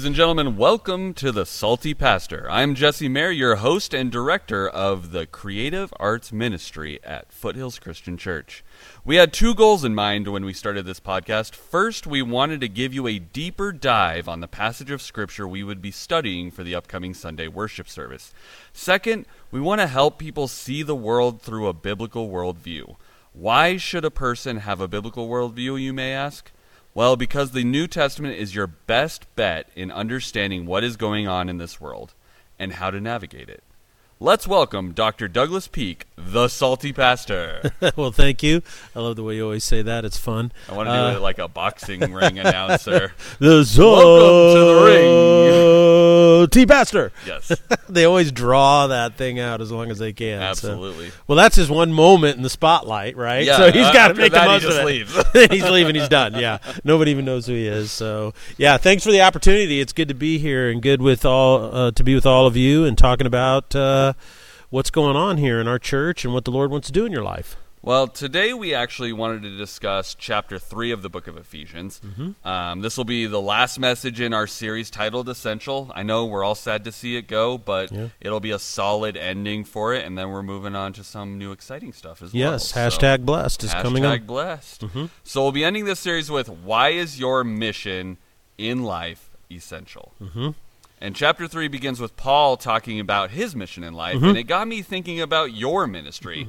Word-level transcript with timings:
Ladies 0.00 0.06
and 0.06 0.16
gentlemen, 0.16 0.56
welcome 0.56 1.12
to 1.12 1.30
the 1.30 1.44
Salty 1.44 1.92
Pastor. 1.92 2.46
I'm 2.50 2.74
Jesse 2.74 3.06
Mayer, 3.06 3.30
your 3.30 3.56
host 3.56 3.92
and 3.92 4.10
director 4.10 4.66
of 4.66 5.12
the 5.12 5.26
Creative 5.26 5.92
Arts 6.00 6.32
Ministry 6.32 6.98
at 7.04 7.30
Foothills 7.30 7.78
Christian 7.78 8.16
Church. 8.16 8.64
We 9.04 9.16
had 9.16 9.30
two 9.30 9.54
goals 9.54 9.84
in 9.84 9.94
mind 9.94 10.26
when 10.28 10.46
we 10.46 10.54
started 10.54 10.86
this 10.86 11.00
podcast. 11.00 11.54
First, 11.54 12.06
we 12.06 12.22
wanted 12.22 12.62
to 12.62 12.68
give 12.68 12.94
you 12.94 13.06
a 13.06 13.18
deeper 13.18 13.72
dive 13.72 14.26
on 14.26 14.40
the 14.40 14.48
passage 14.48 14.90
of 14.90 15.02
Scripture 15.02 15.46
we 15.46 15.62
would 15.62 15.82
be 15.82 15.90
studying 15.90 16.50
for 16.50 16.64
the 16.64 16.74
upcoming 16.74 17.12
Sunday 17.12 17.46
worship 17.46 17.86
service. 17.86 18.32
Second, 18.72 19.26
we 19.50 19.60
want 19.60 19.82
to 19.82 19.86
help 19.86 20.16
people 20.16 20.48
see 20.48 20.82
the 20.82 20.96
world 20.96 21.42
through 21.42 21.66
a 21.66 21.74
biblical 21.74 22.30
worldview. 22.30 22.96
Why 23.34 23.76
should 23.76 24.06
a 24.06 24.10
person 24.10 24.60
have 24.60 24.80
a 24.80 24.88
biblical 24.88 25.28
worldview, 25.28 25.78
you 25.78 25.92
may 25.92 26.14
ask? 26.14 26.50
Well, 26.92 27.14
because 27.14 27.52
the 27.52 27.62
New 27.62 27.86
Testament 27.86 28.36
is 28.36 28.54
your 28.54 28.66
best 28.66 29.32
bet 29.36 29.68
in 29.76 29.92
understanding 29.92 30.66
what 30.66 30.82
is 30.82 30.96
going 30.96 31.28
on 31.28 31.48
in 31.48 31.58
this 31.58 31.80
world 31.80 32.14
and 32.58 32.72
how 32.72 32.90
to 32.90 33.00
navigate 33.00 33.48
it. 33.48 33.62
Let's 34.18 34.46
welcome 34.46 34.92
Dr. 34.92 35.28
Douglas 35.28 35.68
Peak, 35.68 36.06
the 36.16 36.48
Salty 36.48 36.92
Pastor. 36.92 37.72
well, 37.96 38.10
thank 38.10 38.42
you. 38.42 38.62
I 38.94 39.00
love 39.00 39.14
the 39.14 39.22
way 39.22 39.36
you 39.36 39.44
always 39.44 39.62
say 39.62 39.82
that. 39.82 40.04
It's 40.04 40.18
fun. 40.18 40.50
I 40.68 40.74
want 40.74 40.88
to 40.88 40.92
do 40.92 40.98
uh, 40.98 41.16
it 41.16 41.20
like 41.20 41.38
a 41.38 41.46
boxing 41.46 42.12
ring 42.12 42.38
announcer. 42.40 43.12
The 43.38 43.64
Welcome 43.78 44.54
to 44.56 44.64
the 44.64 44.84
ring. 44.84 45.79
T 46.50 46.66
Pastor. 46.66 47.12
Yes. 47.26 47.52
they 47.88 48.04
always 48.04 48.32
draw 48.32 48.88
that 48.88 49.14
thing 49.14 49.38
out 49.38 49.60
as 49.60 49.70
long 49.70 49.90
as 49.90 49.98
they 49.98 50.12
can. 50.12 50.42
Absolutely. 50.42 51.10
So. 51.10 51.16
Well, 51.26 51.36
that's 51.36 51.56
his 51.56 51.70
one 51.70 51.92
moment 51.92 52.36
in 52.36 52.42
the 52.42 52.50
spotlight, 52.50 53.16
right? 53.16 53.44
Yeah, 53.44 53.56
so 53.56 53.72
he's 53.72 53.90
got 53.92 54.08
to 54.08 54.14
make 54.14 54.32
the 54.32 54.44
most 54.44 54.64
of 54.64 54.72
it. 54.72 54.84
Leaves. 54.84 55.16
he's 55.50 55.68
leaving. 55.68 55.94
He's 55.94 56.08
done. 56.08 56.34
Yeah. 56.34 56.58
Nobody 56.84 57.10
even 57.10 57.24
knows 57.24 57.46
who 57.46 57.54
he 57.54 57.66
is. 57.66 57.90
So 57.92 58.34
yeah, 58.58 58.76
thanks 58.76 59.04
for 59.04 59.12
the 59.12 59.22
opportunity. 59.22 59.80
It's 59.80 59.92
good 59.92 60.08
to 60.08 60.14
be 60.14 60.38
here 60.38 60.70
and 60.70 60.82
good 60.82 61.00
with 61.00 61.24
all 61.24 61.74
uh, 61.74 61.90
to 61.92 62.04
be 62.04 62.14
with 62.14 62.26
all 62.26 62.46
of 62.46 62.56
you 62.56 62.84
and 62.84 62.96
talking 62.96 63.26
about. 63.26 63.74
Uh, 63.74 64.14
what's 64.70 64.90
going 64.90 65.16
on 65.16 65.36
here 65.36 65.60
in 65.60 65.68
our 65.68 65.78
church 65.78 66.24
and 66.24 66.32
what 66.32 66.44
the 66.44 66.50
Lord 66.50 66.70
wants 66.70 66.86
to 66.86 66.92
do 66.92 67.04
in 67.04 67.12
your 67.12 67.24
life. 67.24 67.56
Well, 67.82 68.08
today 68.08 68.52
we 68.52 68.74
actually 68.74 69.10
wanted 69.14 69.40
to 69.44 69.56
discuss 69.56 70.14
chapter 70.14 70.58
3 70.58 70.90
of 70.90 71.00
the 71.00 71.08
book 71.08 71.26
of 71.26 71.38
Ephesians. 71.38 71.98
Mm-hmm. 72.04 72.46
Um, 72.46 72.82
this 72.82 72.98
will 72.98 73.06
be 73.06 73.24
the 73.24 73.40
last 73.40 73.78
message 73.78 74.20
in 74.20 74.34
our 74.34 74.46
series 74.46 74.90
titled 74.90 75.30
Essential. 75.30 75.90
I 75.94 76.02
know 76.02 76.26
we're 76.26 76.44
all 76.44 76.54
sad 76.54 76.84
to 76.84 76.92
see 76.92 77.16
it 77.16 77.26
go, 77.26 77.56
but 77.56 77.90
Yeah. 77.90 78.08
it'll 78.20 78.38
be 78.40 78.50
a 78.50 78.58
solid 78.58 79.16
ending 79.16 79.64
for 79.64 79.94
it, 79.94 80.04
and 80.04 80.18
then 80.18 80.28
we're 80.28 80.42
moving 80.42 80.76
on 80.76 80.92
to 80.92 81.02
some 81.04 81.38
new 81.38 81.52
exciting 81.52 81.94
stuff 81.94 82.20
as 82.20 82.34
Yes, 82.34 82.74
well. 82.74 82.84
Yes, 82.84 82.96
hashtag 82.98 83.24
blessed 83.24 83.64
is 83.64 83.70
so, 83.70 83.80
coming 83.80 84.02
hashtag 84.02 84.20
up. 84.20 84.26
blessed. 84.26 84.80
Mhm. 84.82 85.08
So 85.24 85.42
we'll 85.42 85.52
be 85.52 85.64
ending 85.64 85.86
this 85.86 86.00
series 86.00 86.30
with 86.30 86.50
Why 86.50 86.90
is 86.90 87.18
your 87.18 87.44
mission 87.44 88.18
in 88.58 88.82
life 88.82 89.30
essential? 89.50 90.12
Mhm. 90.22 90.54
And 91.02 91.16
chapter 91.16 91.48
3 91.48 91.66
begins 91.68 91.98
with 91.98 92.14
Paul 92.18 92.58
talking 92.58 93.00
about 93.00 93.30
his 93.30 93.56
mission 93.56 93.82
in 93.84 93.94
life, 93.94 94.16
Mm-hmm. 94.16 94.24
and 94.26 94.36
it 94.36 94.42
got 94.42 94.68
me 94.68 94.82
thinking 94.82 95.18
about 95.18 95.54
your 95.54 95.86
ministry. 95.86 96.46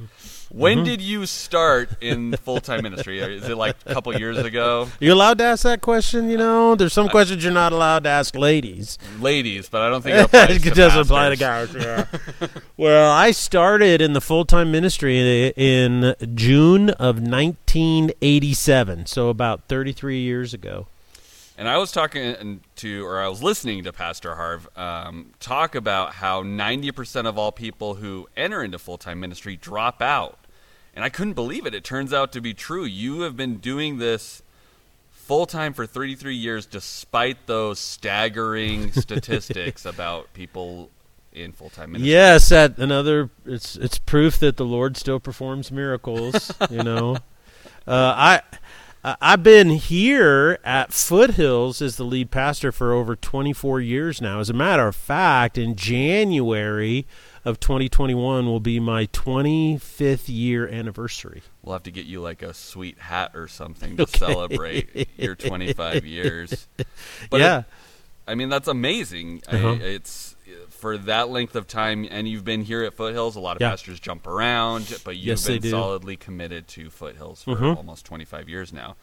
When 0.54 0.78
Mm-hmm. 0.78 0.84
did 0.84 1.00
you 1.00 1.24
start 1.24 1.88
in 2.02 2.36
full 2.36 2.60
time 2.60 2.82
ministry? 2.82 3.20
Is 3.20 3.48
it 3.48 3.56
like 3.56 3.74
a 3.86 3.94
couple 3.94 4.14
years 4.18 4.36
ago? 4.38 4.88
You're 5.00 5.14
allowed 5.14 5.38
to 5.38 5.44
ask 5.44 5.62
that 5.62 5.80
question? 5.80 6.28
You 6.28 6.36
know, 6.36 6.74
there's 6.74 6.92
some 6.92 7.08
questions 7.08 7.42
you're 7.42 7.52
not 7.54 7.72
allowed 7.72 8.04
to 8.04 8.10
ask 8.10 8.36
ladies. 8.36 8.98
Ladies, 9.18 9.70
but 9.70 9.80
I 9.80 9.88
don't 9.88 10.02
think 10.02 10.16
it 10.18 10.24
applies 10.26 10.56
it 10.56 10.62
to 10.64 10.70
doesn't 10.70 11.00
apply 11.00 11.30
to 11.30 11.36
guys. 11.36 11.74
Yeah. 11.74 12.04
well, 12.76 13.10
I 13.10 13.30
started 13.30 14.02
in 14.02 14.12
the 14.12 14.20
full 14.20 14.44
time 14.44 14.70
ministry 14.70 15.48
in 15.56 16.14
June 16.34 16.90
of 16.90 17.16
1987, 17.16 19.06
so 19.06 19.28
about 19.28 19.62
33 19.68 20.20
years 20.20 20.52
ago. 20.52 20.86
And 21.58 21.68
I 21.68 21.76
was 21.78 21.92
talking 21.92 22.60
to, 22.76 23.06
or 23.06 23.20
I 23.20 23.28
was 23.28 23.42
listening 23.42 23.84
to 23.84 23.92
Pastor 23.92 24.34
Harv 24.34 24.68
um, 24.76 25.32
talk 25.38 25.74
about 25.74 26.14
how 26.14 26.42
90% 26.42 27.26
of 27.26 27.38
all 27.38 27.52
people 27.52 27.94
who 27.94 28.28
enter 28.36 28.62
into 28.64 28.78
full 28.78 28.98
time 28.98 29.20
ministry 29.20 29.56
drop 29.56 30.02
out. 30.02 30.38
And 30.94 31.04
I 31.04 31.08
couldn't 31.08 31.32
believe 31.34 31.64
it. 31.66 31.74
It 31.74 31.84
turns 31.84 32.12
out 32.12 32.32
to 32.32 32.40
be 32.40 32.52
true. 32.54 32.84
You 32.84 33.20
have 33.22 33.36
been 33.36 33.56
doing 33.56 33.98
this 33.98 34.42
full 35.10 35.46
time 35.46 35.72
for 35.72 35.86
33 35.86 36.34
years, 36.34 36.66
despite 36.66 37.46
those 37.46 37.78
staggering 37.78 38.92
statistics 38.92 39.84
about 39.86 40.32
people 40.34 40.90
in 41.32 41.52
full 41.52 41.70
time 41.70 41.92
ministry. 41.92 42.10
Yes, 42.12 42.48
that 42.50 42.76
another. 42.78 43.30
It's 43.46 43.76
it's 43.76 43.98
proof 43.98 44.38
that 44.40 44.56
the 44.58 44.66
Lord 44.66 44.96
still 44.98 45.18
performs 45.20 45.70
miracles. 45.72 46.52
you 46.70 46.82
know, 46.82 47.16
uh, 47.86 48.14
I. 48.16 48.40
I- 49.04 49.16
I've 49.20 49.42
been 49.42 49.70
here 49.70 50.60
at 50.62 50.92
Foothills 50.92 51.82
as 51.82 51.96
the 51.96 52.04
lead 52.04 52.30
pastor 52.30 52.70
for 52.70 52.92
over 52.92 53.16
24 53.16 53.80
years 53.80 54.20
now. 54.20 54.38
As 54.38 54.48
a 54.48 54.52
matter 54.52 54.86
of 54.86 54.94
fact, 54.94 55.58
in 55.58 55.74
January 55.74 57.04
of 57.44 57.58
2021 57.60 58.46
will 58.46 58.60
be 58.60 58.78
my 58.80 59.06
25th 59.06 60.24
year 60.28 60.68
anniversary. 60.68 61.42
We'll 61.62 61.72
have 61.74 61.82
to 61.84 61.90
get 61.90 62.06
you 62.06 62.20
like 62.20 62.42
a 62.42 62.54
sweet 62.54 62.98
hat 62.98 63.32
or 63.34 63.48
something 63.48 63.96
to 63.96 64.02
Okay. 64.04 64.18
celebrate 64.18 65.08
your 65.16 65.34
25 65.34 66.04
years. 66.06 66.66
But 67.30 67.40
yeah. 67.40 67.58
it- 67.60 67.64
I 68.24 68.36
mean, 68.36 68.48
that's 68.50 68.68
amazing. 68.68 69.42
Uh-huh. 69.48 69.76
it's 69.80 70.36
for 70.70 70.96
that 70.96 71.28
length 71.28 71.56
of 71.56 71.66
time, 71.66 72.06
and 72.08 72.28
you've 72.28 72.44
been 72.44 72.62
here 72.62 72.84
at 72.84 72.94
Foothills. 72.94 73.34
A 73.34 73.40
lot 73.40 73.56
of 73.56 73.60
Yeah. 73.60 73.70
pastors 73.70 73.98
jump 73.98 74.28
around, 74.28 74.96
but 75.04 75.16
you've 75.16 75.26
Yes, 75.26 75.46
been 75.48 75.60
solidly 75.62 76.16
committed 76.16 76.68
to 76.68 76.88
Foothills 76.88 77.42
for 77.42 77.56
Mhm. 77.56 77.76
almost 77.76 78.06
25 78.06 78.48
years 78.48 78.72
now. 78.72 78.94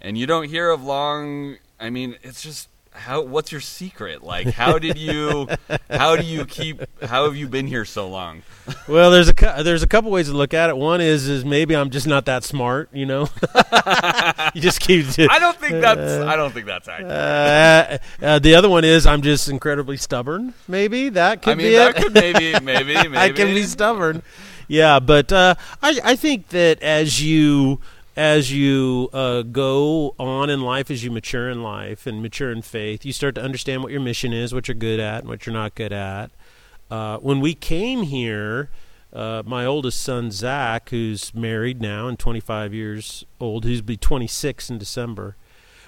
And 0.00 0.16
you 0.16 0.24
don't 0.26 0.48
hear 0.48 0.70
of 0.70 0.84
long. 0.84 1.56
I 1.80 1.90
mean, 1.90 2.16
it's 2.22 2.42
just 2.42 2.68
how. 2.92 3.22
What's 3.22 3.52
your 3.52 3.60
secret? 3.60 4.22
Like, 4.22 4.48
how 4.48 4.78
did 4.78 4.98
you? 4.98 5.48
how 5.90 6.16
do 6.16 6.24
you 6.24 6.44
keep? 6.44 6.82
How 7.02 7.24
have 7.24 7.36
you 7.36 7.48
been 7.48 7.66
here 7.66 7.84
so 7.84 8.08
long? 8.08 8.42
Well, 8.88 9.10
there's 9.10 9.28
a 9.28 9.62
there's 9.62 9.82
a 9.82 9.86
couple 9.86 10.10
ways 10.10 10.28
to 10.28 10.34
look 10.34 10.54
at 10.54 10.70
it. 10.70 10.76
One 10.76 11.00
is 11.00 11.28
is 11.28 11.44
maybe 11.44 11.74
I'm 11.74 11.90
just 11.90 12.06
not 12.06 12.26
that 12.26 12.44
smart, 12.44 12.88
you 12.92 13.06
know. 13.06 13.28
you 14.54 14.60
just 14.60 14.80
keep. 14.80 15.06
I 15.30 15.38
don't 15.38 15.56
think 15.56 15.80
that's. 15.80 16.24
I 16.24 16.36
don't 16.36 16.52
think 16.52 16.66
that's 16.66 16.88
accurate. 16.88 17.10
Uh, 17.10 17.98
uh, 18.22 18.38
the 18.38 18.54
other 18.54 18.68
one 18.68 18.84
is 18.84 19.06
I'm 19.06 19.22
just 19.22 19.48
incredibly 19.48 19.96
stubborn. 19.96 20.54
Maybe 20.68 21.08
that 21.10 21.42
could 21.42 21.52
I 21.52 21.54
mean, 21.54 21.66
be 21.68 21.76
that 21.76 21.96
it. 21.96 22.02
could 22.02 22.14
maybe, 22.14 22.52
maybe, 22.64 22.94
maybe. 22.94 23.16
I 23.16 23.30
can 23.30 23.48
be 23.48 23.64
stubborn. 23.64 24.22
Yeah, 24.68 25.00
but 25.00 25.32
uh, 25.32 25.56
I 25.82 26.00
I 26.04 26.16
think 26.16 26.48
that 26.48 26.82
as 26.82 27.22
you 27.22 27.80
as 28.20 28.52
you 28.52 29.08
uh, 29.14 29.40
go 29.40 30.14
on 30.18 30.50
in 30.50 30.60
life, 30.60 30.90
as 30.90 31.02
you 31.02 31.10
mature 31.10 31.48
in 31.48 31.62
life 31.62 32.06
and 32.06 32.20
mature 32.20 32.52
in 32.52 32.60
faith, 32.60 33.02
you 33.02 33.14
start 33.14 33.34
to 33.34 33.40
understand 33.40 33.82
what 33.82 33.90
your 33.90 34.00
mission 34.02 34.30
is, 34.30 34.52
what 34.52 34.68
you're 34.68 34.74
good 34.74 35.00
at, 35.00 35.20
and 35.20 35.28
what 35.30 35.46
you're 35.46 35.54
not 35.54 35.74
good 35.74 35.90
at. 35.90 36.30
Uh, 36.90 37.16
when 37.16 37.40
we 37.40 37.54
came 37.54 38.02
here, 38.02 38.68
uh, 39.10 39.42
my 39.46 39.64
oldest 39.64 40.02
son 40.02 40.30
Zach, 40.30 40.90
who's 40.90 41.34
married 41.34 41.80
now 41.80 42.08
and 42.08 42.18
25 42.18 42.74
years 42.74 43.24
old, 43.40 43.64
who's 43.64 43.80
be 43.80 43.96
26 43.96 44.68
in 44.68 44.76
December. 44.76 45.36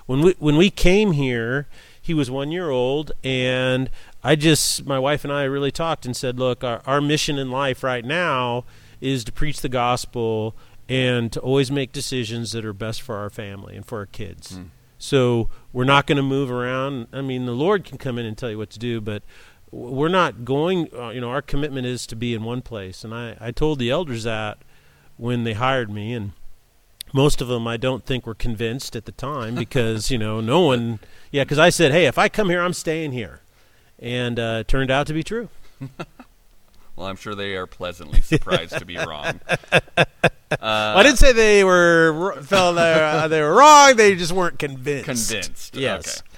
When 0.07 0.23
we 0.23 0.35
when 0.39 0.57
we 0.57 0.71
came 0.71 1.13
here, 1.13 1.69
he 2.01 2.15
was 2.15 2.31
one 2.31 2.51
year 2.51 2.71
old, 2.71 3.13
and 3.23 3.91
I 4.25 4.37
just 4.37 4.87
my 4.87 4.99
wife 4.99 5.23
and 5.25 5.33
I 5.33 5.45
really 5.45 5.71
talked 5.71 6.07
and 6.07 6.17
said, 6.17 6.39
look, 6.39 6.65
our, 6.65 6.81
our 6.87 7.03
mission 7.03 7.39
in 7.39 7.51
life 7.51 7.83
right 7.83 8.07
now 8.07 8.65
is 9.03 9.23
to 9.25 9.33
preach 9.33 9.61
the 9.61 9.69
gospel 9.69 10.57
and 10.93 11.33
to 11.33 11.41
always 11.41 11.71
make 11.71 11.91
decisions 11.91 12.53
that 12.53 12.67
are 12.67 12.75
best 12.75 13.01
for 13.01 13.17
our 13.17 13.31
family 13.31 13.77
and 13.77 13.87
for 13.87 13.99
our 13.99 14.07
kids. 14.07 14.59
Mm. 14.59 14.67
So 14.99 15.49
we're 15.73 15.85
not 15.85 16.07
going 16.07 16.17
to 16.17 16.23
move 16.23 16.51
around. 16.51 17.09
I 17.13 17.23
mean, 17.23 17.47
the 17.47 17.53
Lord 17.53 17.85
can 17.85 17.97
come 17.97 18.19
in 18.19 18.27
and 18.27 18.37
tell 18.37 18.51
you 18.51 18.59
what 18.59 18.69
to 18.71 18.79
do, 18.79 19.01
but 19.01 19.23
we're 19.71 20.09
not 20.09 20.45
going. 20.45 20.89
Uh, 20.95 21.09
you 21.09 21.21
know, 21.21 21.31
our 21.31 21.41
commitment 21.41 21.87
is 21.87 22.07
to 22.09 22.17
be 22.17 22.35
in 22.35 22.45
one 22.45 22.61
place. 22.61 23.05
And 23.05 23.15
I, 23.15 23.37
I 23.41 23.51
told 23.53 23.79
the 23.79 23.91
elders 23.91 24.25
that 24.25 24.59
when 25.17 25.45
they 25.45 25.55
hired 25.55 25.91
me, 25.91 26.13
and 26.13 26.33
most 27.15 27.41
of 27.41 27.49
them 27.49 27.67
I 27.67 27.79
don't 27.79 28.05
think 28.05 28.27
were 28.27 28.35
convinced 28.35 28.95
at 28.95 29.07
the 29.07 29.13
time 29.13 29.55
because 29.65 30.11
you 30.11 30.19
know 30.19 30.43
no 30.43 30.61
one. 30.61 30.99
Yeah, 31.31 31.45
because 31.45 31.59
I 31.59 31.71
said, 31.71 31.93
hey, 31.93 32.05
if 32.05 32.19
I 32.19 32.29
come 32.29 32.51
here, 32.51 32.61
I'm 32.61 32.75
staying 32.75 33.13
here, 33.13 33.41
and 33.99 34.39
uh, 34.39 34.59
it 34.61 34.69
turned 34.69 34.91
out 34.91 35.07
to 35.07 35.15
be 35.15 35.23
true. 35.23 35.49
Well, 36.97 37.07
I'm 37.07 37.17
sure 37.17 37.35
they 37.35 37.57
are 37.57 37.67
pleasantly 37.67 38.21
surprised 38.21 38.79
to 38.79 38.85
be 38.85 38.97
wrong. 38.97 39.41
Uh, 40.61 40.95
I 40.99 41.03
didn't 41.03 41.17
say 41.17 41.33
they 41.33 41.65
were 41.65 42.35
felt 42.43 42.77
they 42.77 42.83
were, 42.95 43.03
uh, 43.03 43.27
they 43.29 43.41
were 43.41 43.55
wrong. 43.55 43.97
They 43.97 44.15
just 44.15 44.33
weren't 44.33 44.59
convinced. 44.59 45.07
convinced. 45.31 45.75
Yes. 45.75 46.19
Okay. 46.19 46.29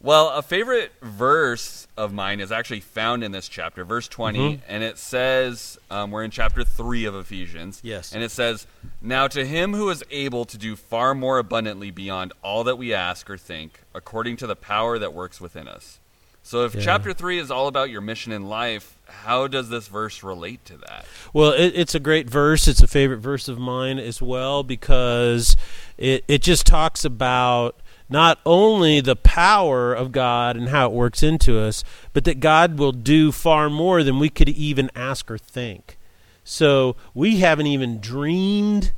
Well, 0.00 0.30
a 0.30 0.42
favorite 0.42 0.90
verse 1.00 1.86
of 1.96 2.12
mine 2.12 2.40
is 2.40 2.50
actually 2.50 2.80
found 2.80 3.22
in 3.22 3.30
this 3.30 3.48
chapter, 3.48 3.84
verse 3.84 4.08
20, 4.08 4.38
Mhm. 4.56 4.60
and 4.68 4.82
it 4.82 4.98
says, 4.98 5.78
um, 5.88 6.10
we're 6.10 6.24
in 6.24 6.32
chapter 6.32 6.64
3 6.64 7.04
of 7.04 7.14
Ephesians. 7.14 7.78
Yes. 7.84 8.12
And 8.12 8.24
it 8.24 8.32
says, 8.32 8.66
Now 9.00 9.28
to 9.28 9.46
him 9.46 9.72
who 9.72 9.88
is 9.88 10.02
able 10.10 10.44
to 10.46 10.58
do 10.58 10.74
far 10.74 11.14
more 11.14 11.38
abundantly 11.38 11.92
beyond 11.92 12.32
all 12.42 12.64
that 12.64 12.76
we 12.76 12.92
ask 12.92 13.30
or 13.30 13.38
think, 13.38 13.82
according 13.94 14.36
to 14.38 14.48
the 14.48 14.56
power 14.56 14.98
that 14.98 15.14
works 15.14 15.40
within 15.40 15.68
us. 15.68 16.00
So 16.46 16.64
if 16.66 16.74
Yeah. 16.74 16.82
chapter 16.82 17.14
3 17.14 17.38
is 17.38 17.50
all 17.50 17.66
about 17.68 17.88
your 17.88 18.02
mission 18.02 18.30
in 18.30 18.44
life, 18.44 18.96
how 19.08 19.48
does 19.48 19.70
this 19.70 19.88
verse 19.88 20.22
relate 20.22 20.62
to 20.66 20.76
that? 20.76 21.06
Well, 21.32 21.52
it, 21.52 21.72
it's 21.74 21.94
a 21.94 22.00
great 22.00 22.28
verse. 22.28 22.68
It's 22.68 22.82
a 22.82 22.86
favorite 22.86 23.20
verse 23.20 23.48
of 23.48 23.58
mine 23.58 23.98
as 23.98 24.20
well 24.20 24.62
because 24.62 25.56
it 25.96 26.22
it 26.28 26.42
just 26.42 26.66
talks 26.66 27.02
about 27.04 27.76
not 28.10 28.38
only 28.44 29.00
the 29.00 29.16
power 29.16 29.94
of 29.94 30.12
God 30.12 30.54
and 30.56 30.68
how 30.68 30.86
it 30.86 30.92
works 30.92 31.22
into 31.22 31.58
us, 31.58 31.82
but 32.12 32.24
that 32.24 32.40
God 32.40 32.78
will 32.78 32.92
do 32.92 33.32
far 33.32 33.70
more 33.70 34.02
than 34.02 34.18
we 34.18 34.28
could 34.28 34.50
even 34.50 34.90
ask 34.94 35.30
or 35.30 35.38
think. 35.38 35.96
So 36.44 36.94
we 37.14 37.38
haven't 37.38 37.68
even 37.68 38.00
dreamed 38.00 38.92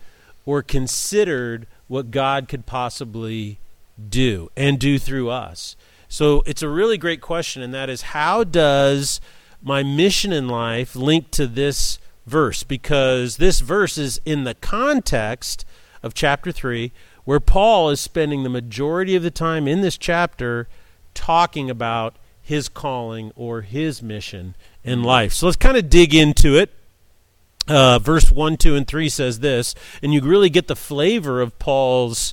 or 0.44 0.62
considered 0.64 1.68
what 1.86 2.10
God 2.10 2.48
could 2.48 2.66
possibly 2.66 3.60
do 4.08 4.50
and 4.56 4.80
do 4.80 4.98
through 4.98 5.30
us. 5.30 5.76
So 6.08 6.42
it's 6.46 6.62
a 6.62 6.68
really 6.68 6.98
great 6.98 7.20
question, 7.20 7.62
and 7.62 7.74
that 7.74 7.90
is 7.90 8.02
how 8.02 8.44
does 8.44 9.20
my 9.62 9.82
mission 9.82 10.32
in 10.32 10.48
life 10.48 10.94
link 10.94 11.30
to 11.32 11.46
this 11.46 11.98
verse? 12.26 12.62
Because 12.62 13.36
this 13.36 13.60
verse 13.60 13.98
is 13.98 14.20
in 14.24 14.44
the 14.44 14.54
context 14.54 15.64
of 16.02 16.14
chapter 16.14 16.52
3, 16.52 16.92
where 17.24 17.40
Paul 17.40 17.90
is 17.90 18.00
spending 18.00 18.42
the 18.42 18.48
majority 18.48 19.16
of 19.16 19.22
the 19.22 19.30
time 19.30 19.66
in 19.66 19.80
this 19.80 19.98
chapter 19.98 20.68
talking 21.14 21.68
about 21.68 22.16
his 22.40 22.68
calling 22.68 23.32
or 23.34 23.62
his 23.62 24.02
mission 24.02 24.54
in 24.84 25.02
life. 25.02 25.32
So 25.32 25.46
let's 25.46 25.56
kind 25.56 25.76
of 25.76 25.90
dig 25.90 26.14
into 26.14 26.56
it. 26.56 26.72
Uh, 27.66 27.98
verse 27.98 28.30
1, 28.30 28.56
2, 28.58 28.76
and 28.76 28.86
3 28.86 29.08
says 29.08 29.40
this, 29.40 29.74
and 30.00 30.14
you 30.14 30.20
really 30.20 30.48
get 30.48 30.68
the 30.68 30.76
flavor 30.76 31.40
of 31.40 31.58
Paul's 31.58 32.32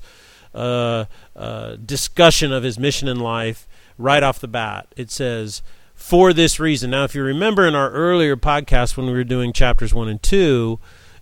uh, 0.53 1.05
uh, 1.35 1.75
discussion 1.77 2.51
of 2.51 2.63
his 2.63 2.77
mission 2.79 3.07
in 3.07 3.19
life 3.19 3.67
right 3.97 4.23
off 4.23 4.39
the 4.39 4.47
bat. 4.47 4.87
It 4.95 5.11
says, 5.11 5.61
for 5.93 6.33
this 6.33 6.59
reason. 6.59 6.91
Now, 6.91 7.03
if 7.03 7.15
you 7.15 7.23
remember 7.23 7.65
in 7.67 7.75
our 7.75 7.91
earlier 7.91 8.35
podcast 8.35 8.97
when 8.97 9.05
we 9.05 9.13
were 9.13 9.23
doing 9.23 9.53
chapters 9.53 9.93
1 9.93 10.07
and 10.07 10.21
2, 10.21 10.79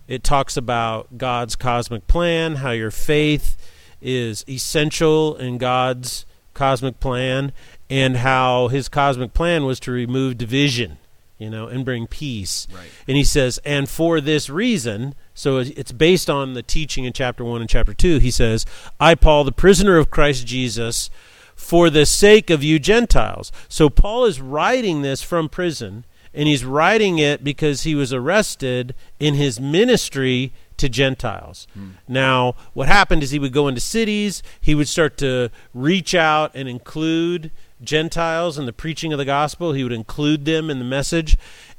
it 0.08 0.24
talks 0.24 0.56
about 0.56 1.18
God's 1.18 1.56
cosmic 1.56 2.06
plan, 2.06 2.56
how 2.56 2.70
your 2.70 2.90
faith 2.90 3.56
is 4.00 4.44
essential 4.48 5.36
in 5.36 5.58
God's 5.58 6.26
cosmic 6.54 7.00
plan, 7.00 7.52
and 7.88 8.18
how 8.18 8.68
his 8.68 8.88
cosmic 8.88 9.32
plan 9.32 9.64
was 9.64 9.78
to 9.80 9.92
remove 9.92 10.36
division 10.36 10.98
you 11.38 11.50
know, 11.50 11.66
and 11.66 11.84
bring 11.84 12.06
peace. 12.06 12.66
Right. 12.72 12.86
And 13.08 13.16
he 13.16 13.24
says, 13.24 13.58
and 13.64 13.88
for 13.88 14.20
this 14.20 14.48
reason, 14.48 15.14
so 15.34 15.58
it's 15.58 15.92
based 15.92 16.30
on 16.30 16.54
the 16.54 16.62
teaching 16.62 17.04
in 17.04 17.12
chapter 17.12 17.44
1 17.44 17.60
and 17.60 17.70
chapter 17.70 17.94
2, 17.94 18.18
he 18.18 18.30
says, 18.30 18.64
I, 19.00 19.14
Paul, 19.14 19.44
the 19.44 19.52
prisoner 19.52 19.96
of 19.96 20.10
Christ 20.10 20.46
Jesus, 20.46 21.10
for 21.54 21.90
the 21.90 22.06
sake 22.06 22.50
of 22.50 22.62
you 22.62 22.78
Gentiles. 22.78 23.52
So 23.68 23.88
Paul 23.88 24.24
is 24.24 24.40
writing 24.40 25.02
this 25.02 25.22
from 25.22 25.48
prison, 25.48 26.04
and 26.34 26.48
he's 26.48 26.64
writing 26.64 27.18
it 27.18 27.44
because 27.44 27.82
he 27.82 27.94
was 27.94 28.12
arrested 28.12 28.94
in 29.18 29.34
his 29.34 29.60
ministry 29.60 30.52
to 30.78 30.88
Gentiles. 30.88 31.66
Hmm. 31.74 31.90
Now, 32.08 32.54
what 32.72 32.88
happened 32.88 33.22
is 33.22 33.30
he 33.30 33.38
would 33.38 33.52
go 33.52 33.68
into 33.68 33.80
cities, 33.80 34.42
he 34.60 34.74
would 34.74 34.88
start 34.88 35.16
to 35.18 35.50
reach 35.74 36.14
out 36.14 36.52
and 36.54 36.68
include 36.68 37.50
Gentiles 37.82 38.58
in 38.58 38.66
the 38.66 38.72
preaching 38.72 39.12
of 39.12 39.18
the 39.18 39.24
gospel. 39.24 39.72
He 39.72 39.82
would 39.82 39.92
include 39.92 40.44
them 40.44 40.70
in 40.70 40.78
the 40.78 40.84
message. 40.84 41.36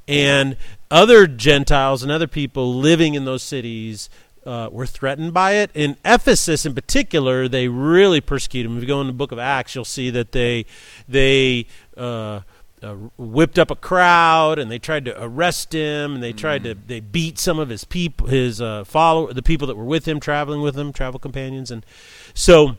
And 0.07 0.57
other 0.91 1.27
Gentiles 1.27 2.03
and 2.03 2.11
other 2.11 2.27
people 2.27 2.75
living 2.75 3.13
in 3.15 3.25
those 3.25 3.43
cities 3.43 4.09
uh, 4.45 4.69
were 4.71 4.85
threatened 4.85 5.33
by 5.33 5.53
it. 5.53 5.71
In 5.73 5.97
Ephesus, 6.03 6.65
in 6.65 6.75
particular, 6.75 7.47
they 7.47 7.67
really 7.67 8.21
persecuted 8.21 8.69
him. 8.69 8.77
If 8.77 8.83
you 8.83 8.87
go 8.87 9.01
in 9.01 9.07
the 9.07 9.13
book 9.13 9.31
of 9.31 9.39
Acts, 9.39 9.75
you'll 9.75 9.85
see 9.85 10.09
that 10.09 10.31
they 10.31 10.65
they 11.07 11.67
uh, 11.95 12.41
uh, 12.81 12.95
whipped 13.17 13.57
up 13.57 13.71
a 13.71 13.75
crowd 13.75 14.59
and 14.59 14.69
they 14.69 14.79
tried 14.79 15.05
to 15.05 15.23
arrest 15.23 15.73
him 15.73 16.15
and 16.15 16.23
they 16.23 16.33
tried 16.33 16.63
to 16.65 16.75
mm. 16.75 16.87
they 16.87 16.99
beat 16.99 17.39
some 17.39 17.59
of 17.59 17.69
his 17.69 17.85
people, 17.85 18.27
his 18.27 18.61
uh, 18.61 18.83
follow 18.83 19.31
the 19.31 19.41
people 19.41 19.67
that 19.67 19.77
were 19.77 19.85
with 19.85 20.05
him, 20.05 20.19
traveling 20.19 20.61
with 20.61 20.77
him, 20.77 20.91
travel 20.91 21.19
companions, 21.19 21.71
and 21.71 21.85
so. 22.33 22.77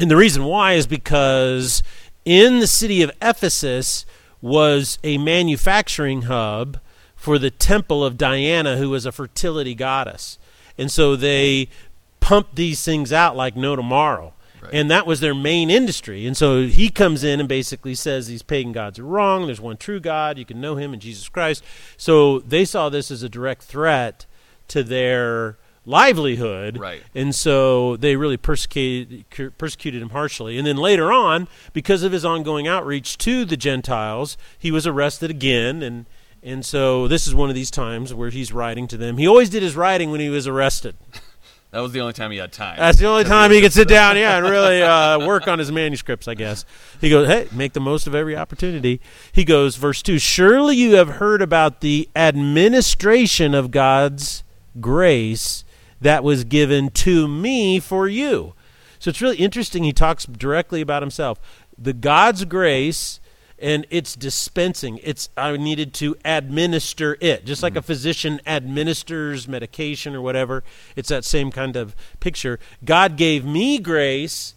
And 0.00 0.10
the 0.10 0.16
reason 0.16 0.42
why 0.42 0.72
is 0.72 0.88
because 0.88 1.80
in 2.24 2.60
the 2.60 2.66
city 2.66 3.02
of 3.02 3.10
Ephesus 3.20 4.06
was 4.40 4.98
a 5.02 5.18
manufacturing 5.18 6.22
hub 6.22 6.78
for 7.16 7.38
the 7.38 7.50
temple 7.50 8.04
of 8.04 8.18
Diana, 8.18 8.76
who 8.76 8.90
was 8.90 9.06
a 9.06 9.12
fertility 9.12 9.74
goddess. 9.74 10.38
And 10.76 10.90
so 10.90 11.16
they 11.16 11.68
pumped 12.20 12.56
these 12.56 12.84
things 12.84 13.12
out 13.12 13.36
like 13.36 13.56
no 13.56 13.76
tomorrow. 13.76 14.34
Right. 14.60 14.74
And 14.74 14.90
that 14.90 15.06
was 15.06 15.20
their 15.20 15.34
main 15.34 15.70
industry. 15.70 16.26
And 16.26 16.36
so 16.36 16.66
he 16.66 16.88
comes 16.90 17.22
in 17.22 17.40
and 17.40 17.48
basically 17.48 17.94
says 17.94 18.26
these 18.26 18.42
pagan 18.42 18.72
gods 18.72 18.98
are 18.98 19.04
wrong. 19.04 19.46
There's 19.46 19.60
one 19.60 19.76
true 19.76 20.00
God. 20.00 20.38
You 20.38 20.44
can 20.44 20.60
know 20.60 20.76
him 20.76 20.94
in 20.94 21.00
Jesus 21.00 21.28
Christ. 21.28 21.62
So 21.96 22.40
they 22.40 22.64
saw 22.64 22.88
this 22.88 23.10
as 23.10 23.22
a 23.22 23.28
direct 23.28 23.62
threat 23.62 24.26
to 24.68 24.82
their 24.82 25.58
livelihood. 25.86 26.78
Right. 26.78 27.02
And 27.14 27.34
so 27.34 27.96
they 27.96 28.16
really 28.16 28.36
persecuted, 28.36 29.24
persecuted 29.58 30.02
him 30.02 30.10
harshly. 30.10 30.58
And 30.58 30.66
then 30.66 30.76
later 30.76 31.12
on, 31.12 31.48
because 31.72 32.02
of 32.02 32.12
his 32.12 32.24
ongoing 32.24 32.66
outreach 32.66 33.18
to 33.18 33.44
the 33.44 33.56
Gentiles, 33.56 34.36
he 34.58 34.70
was 34.70 34.86
arrested 34.86 35.30
again. 35.30 35.82
And, 35.82 36.06
and 36.42 36.64
so 36.64 37.08
this 37.08 37.26
is 37.26 37.34
one 37.34 37.48
of 37.48 37.54
these 37.54 37.70
times 37.70 38.14
where 38.14 38.30
he's 38.30 38.52
writing 38.52 38.86
to 38.88 38.96
them. 38.96 39.18
He 39.18 39.26
always 39.26 39.50
did 39.50 39.62
his 39.62 39.76
writing 39.76 40.10
when 40.10 40.20
he 40.20 40.28
was 40.28 40.46
arrested. 40.46 40.96
That 41.74 41.80
was 41.80 41.90
the 41.90 41.98
only 42.02 42.12
time 42.12 42.30
he 42.30 42.36
had 42.36 42.52
time. 42.52 42.76
That's 42.78 42.98
the 42.98 43.08
only 43.08 43.24
time 43.24 43.50
he 43.50 43.60
could 43.60 43.72
sit 43.72 43.88
down, 43.88 44.16
yeah, 44.16 44.36
and 44.36 44.48
really 44.48 44.80
uh, 44.82 45.18
work 45.26 45.48
on 45.48 45.58
his 45.58 45.72
manuscripts, 45.72 46.28
I 46.28 46.34
guess. 46.34 46.64
He 47.00 47.10
goes, 47.10 47.26
hey, 47.26 47.48
make 47.50 47.72
the 47.72 47.80
most 47.80 48.06
of 48.06 48.14
every 48.14 48.36
opportunity. 48.36 49.00
He 49.32 49.44
goes, 49.44 49.74
verse 49.74 50.00
2 50.00 50.20
Surely 50.20 50.76
you 50.76 50.94
have 50.94 51.08
heard 51.08 51.42
about 51.42 51.80
the 51.80 52.08
administration 52.14 53.56
of 53.56 53.72
God's 53.72 54.44
grace 54.80 55.63
that 56.04 56.22
was 56.22 56.44
given 56.44 56.90
to 56.90 57.26
me 57.26 57.80
for 57.80 58.06
you. 58.06 58.54
So 58.98 59.10
it's 59.10 59.20
really 59.20 59.36
interesting. 59.36 59.84
He 59.84 59.92
talks 59.92 60.24
directly 60.24 60.80
about 60.80 61.02
himself. 61.02 61.40
The 61.76 61.92
God's 61.92 62.44
grace 62.44 63.20
and 63.58 63.86
it's 63.88 64.14
dispensing. 64.14 64.98
It's 65.02 65.30
I 65.36 65.56
needed 65.56 65.94
to 65.94 66.16
administer 66.24 67.16
it, 67.20 67.46
just 67.46 67.62
like 67.62 67.72
mm-hmm. 67.72 67.78
a 67.78 67.82
physician 67.82 68.40
administers 68.46 69.48
medication 69.48 70.14
or 70.14 70.20
whatever. 70.20 70.62
It's 70.96 71.08
that 71.08 71.24
same 71.24 71.50
kind 71.50 71.76
of 71.76 71.96
picture. 72.20 72.58
God 72.84 73.16
gave 73.16 73.44
me 73.44 73.78
grace 73.78 74.54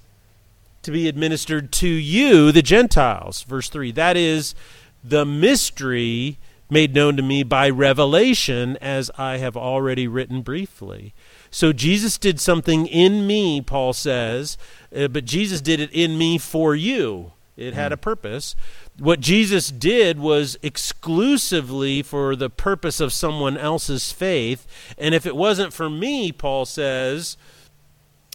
to 0.81 0.91
be 0.91 1.07
administered 1.07 1.71
to 1.73 1.87
you, 1.87 2.51
the 2.51 2.61
Gentiles. 2.61 3.43
Verse 3.43 3.69
three. 3.69 3.91
That 3.91 4.17
is 4.17 4.55
the 5.03 5.25
mystery 5.25 6.39
made 6.69 6.93
known 6.93 7.15
to 7.15 7.23
me 7.23 7.43
by 7.43 7.69
revelation, 7.69 8.75
as 8.81 9.09
I 9.17 9.37
have 9.37 9.55
already 9.55 10.07
written 10.07 10.41
briefly. 10.41 11.13
So 11.51 11.73
Jesus 11.73 12.17
did 12.17 12.39
something 12.39 12.87
in 12.87 13.25
me, 13.25 13.61
Paul 13.61 13.93
says, 13.93 14.57
uh, 14.95 15.07
but 15.07 15.25
Jesus 15.25 15.61
did 15.61 15.79
it 15.79 15.91
in 15.91 16.17
me 16.17 16.37
for 16.37 16.75
you. 16.75 17.31
It 17.55 17.73
had 17.73 17.91
a 17.91 17.97
purpose. 17.97 18.55
What 18.99 19.19
Jesus 19.19 19.69
did 19.69 20.19
was 20.19 20.57
exclusively 20.61 22.03
for 22.03 22.35
the 22.35 22.51
purpose 22.51 22.99
of 22.99 23.11
someone 23.11 23.57
else's 23.57 24.11
faith. 24.11 24.67
And 24.97 25.15
if 25.15 25.25
it 25.25 25.35
wasn't 25.35 25.73
for 25.73 25.89
me, 25.89 26.31
Paul 26.31 26.65
says, 26.65 27.35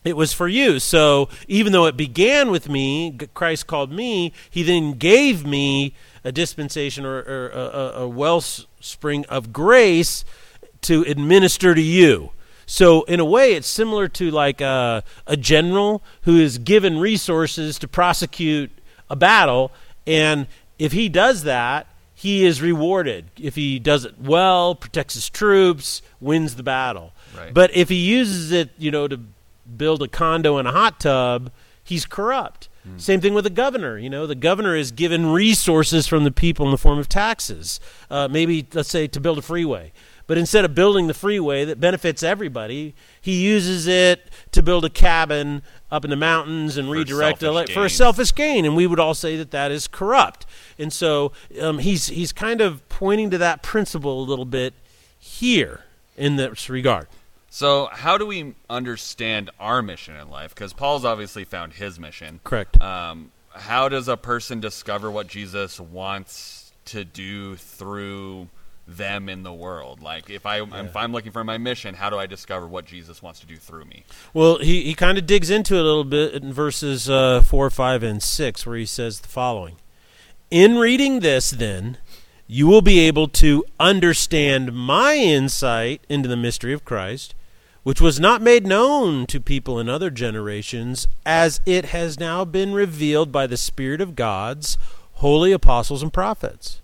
it 0.04 0.16
was 0.16 0.33
for 0.33 0.49
you. 0.49 0.81
So 0.81 1.28
even 1.47 1.73
though 1.73 1.87
it 1.87 1.97
began 1.97 2.50
with 2.50 2.69
me, 2.69 3.16
Christ 3.35 3.69
called 3.69 3.92
me, 3.92 4.33
he 4.50 4.64
then 4.64 4.95
gave 4.95 5.47
me 5.47 5.95
a 6.25 6.33
dispensation 6.33 7.04
or, 7.04 7.19
or 7.19 7.49
a, 7.50 8.02
a 8.02 8.09
wellspring 8.09 9.25
of 9.26 9.52
grace 9.52 10.25
to 10.83 11.02
administer 11.02 11.75
to 11.75 11.81
you. 11.81 12.33
So 12.72 13.02
in 13.02 13.20
a 13.20 13.24
way, 13.26 13.52
it's 13.52 13.68
similar 13.68 14.08
to 14.08 14.30
like 14.30 14.62
a, 14.62 15.04
a 15.26 15.36
general 15.36 16.02
who 16.22 16.38
is 16.38 16.56
given 16.56 16.98
resources 16.98 17.78
to 17.80 17.86
prosecute 17.86 18.70
a 19.10 19.14
battle, 19.14 19.72
and 20.06 20.46
if 20.78 20.92
he 20.92 21.10
does 21.10 21.42
that, 21.42 21.86
he 22.14 22.46
is 22.46 22.62
rewarded. 22.62 23.26
If 23.38 23.56
he 23.56 23.78
does 23.78 24.06
it 24.06 24.18
well, 24.18 24.74
protects 24.74 25.12
his 25.12 25.28
troops, 25.28 26.00
wins 26.18 26.54
the 26.54 26.62
battle. 26.62 27.12
Right. 27.36 27.52
But 27.52 27.76
if 27.76 27.90
he 27.90 27.96
uses 27.96 28.52
it, 28.52 28.70
you 28.78 28.90
know, 28.90 29.06
to 29.06 29.20
build 29.76 30.02
a 30.02 30.08
condo 30.08 30.56
and 30.56 30.66
a 30.66 30.72
hot 30.72 30.98
tub, 30.98 31.52
he's 31.84 32.06
corrupt. 32.06 32.70
Mm. 32.88 32.98
Same 32.98 33.20
thing 33.20 33.34
with 33.34 33.44
the 33.44 33.50
governor. 33.50 33.98
You 33.98 34.08
know, 34.08 34.26
the 34.26 34.34
governor 34.34 34.74
is 34.74 34.92
given 34.92 35.26
resources 35.26 36.06
from 36.06 36.24
the 36.24 36.32
people 36.32 36.64
in 36.64 36.72
the 36.72 36.78
form 36.78 36.98
of 36.98 37.06
taxes. 37.06 37.80
Uh, 38.10 38.28
maybe, 38.28 38.66
let's 38.72 38.88
say, 38.88 39.06
to 39.08 39.20
build 39.20 39.36
a 39.36 39.42
freeway. 39.42 39.92
But 40.26 40.38
instead 40.38 40.64
of 40.64 40.74
building 40.74 41.06
the 41.06 41.14
freeway 41.14 41.64
that 41.64 41.80
benefits 41.80 42.22
everybody, 42.22 42.94
he 43.20 43.42
uses 43.42 43.86
it 43.86 44.30
to 44.52 44.62
build 44.62 44.84
a 44.84 44.90
cabin 44.90 45.62
up 45.90 46.04
in 46.04 46.10
the 46.10 46.16
mountains 46.16 46.76
and 46.76 46.88
for 46.88 46.92
redirect 46.94 47.42
it 47.42 47.70
for 47.70 47.84
a 47.84 47.90
selfish 47.90 48.34
gain. 48.34 48.64
And 48.64 48.76
we 48.76 48.86
would 48.86 49.00
all 49.00 49.14
say 49.14 49.36
that 49.36 49.50
that 49.50 49.70
is 49.70 49.88
corrupt. 49.88 50.46
And 50.78 50.92
so 50.92 51.32
um, 51.60 51.78
he's 51.78 52.06
he's 52.08 52.32
kind 52.32 52.60
of 52.60 52.88
pointing 52.88 53.30
to 53.30 53.38
that 53.38 53.62
principle 53.62 54.22
a 54.22 54.24
little 54.24 54.44
bit 54.44 54.74
here 55.18 55.80
in 56.16 56.36
this 56.36 56.68
regard. 56.68 57.08
So, 57.54 57.90
how 57.92 58.16
do 58.16 58.24
we 58.24 58.54
understand 58.70 59.50
our 59.60 59.82
mission 59.82 60.16
in 60.16 60.30
life? 60.30 60.54
Because 60.54 60.72
Paul's 60.72 61.04
obviously 61.04 61.44
found 61.44 61.74
his 61.74 62.00
mission. 62.00 62.40
Correct. 62.44 62.80
Um, 62.80 63.30
how 63.50 63.90
does 63.90 64.08
a 64.08 64.16
person 64.16 64.60
discover 64.60 65.10
what 65.10 65.26
Jesus 65.26 65.78
wants 65.78 66.72
to 66.86 67.04
do 67.04 67.56
through 67.56 68.48
them 68.86 69.28
in 69.28 69.42
the 69.42 69.52
world. 69.52 70.02
Like 70.02 70.30
if 70.30 70.46
I 70.46 70.60
if 70.60 70.96
I'm 70.96 71.12
looking 71.12 71.32
for 71.32 71.44
my 71.44 71.58
mission, 71.58 71.94
how 71.94 72.10
do 72.10 72.18
I 72.18 72.26
discover 72.26 72.66
what 72.66 72.84
Jesus 72.84 73.22
wants 73.22 73.40
to 73.40 73.46
do 73.46 73.56
through 73.56 73.84
me? 73.84 74.04
Well, 74.34 74.58
he, 74.58 74.82
he 74.82 74.94
kind 74.94 75.18
of 75.18 75.26
digs 75.26 75.50
into 75.50 75.74
it 75.74 75.80
a 75.80 75.84
little 75.84 76.04
bit 76.04 76.34
in 76.34 76.52
verses 76.52 77.08
uh, 77.08 77.42
4, 77.42 77.70
5, 77.70 78.02
and 78.02 78.22
6, 78.22 78.66
where 78.66 78.76
he 78.76 78.86
says 78.86 79.20
the 79.20 79.28
following 79.28 79.76
In 80.50 80.76
reading 80.76 81.20
this, 81.20 81.50
then, 81.50 81.98
you 82.46 82.66
will 82.66 82.82
be 82.82 83.00
able 83.00 83.28
to 83.28 83.64
understand 83.78 84.72
my 84.72 85.14
insight 85.14 86.04
into 86.08 86.28
the 86.28 86.36
mystery 86.36 86.72
of 86.72 86.84
Christ, 86.84 87.34
which 87.82 88.00
was 88.00 88.20
not 88.20 88.42
made 88.42 88.66
known 88.66 89.26
to 89.26 89.40
people 89.40 89.80
in 89.80 89.88
other 89.88 90.10
generations, 90.10 91.08
as 91.24 91.60
it 91.66 91.86
has 91.86 92.20
now 92.20 92.44
been 92.44 92.72
revealed 92.72 93.32
by 93.32 93.46
the 93.46 93.56
Spirit 93.56 94.00
of 94.00 94.14
God's 94.14 94.76
holy 95.14 95.52
apostles 95.52 96.02
and 96.02 96.12
prophets. 96.12 96.81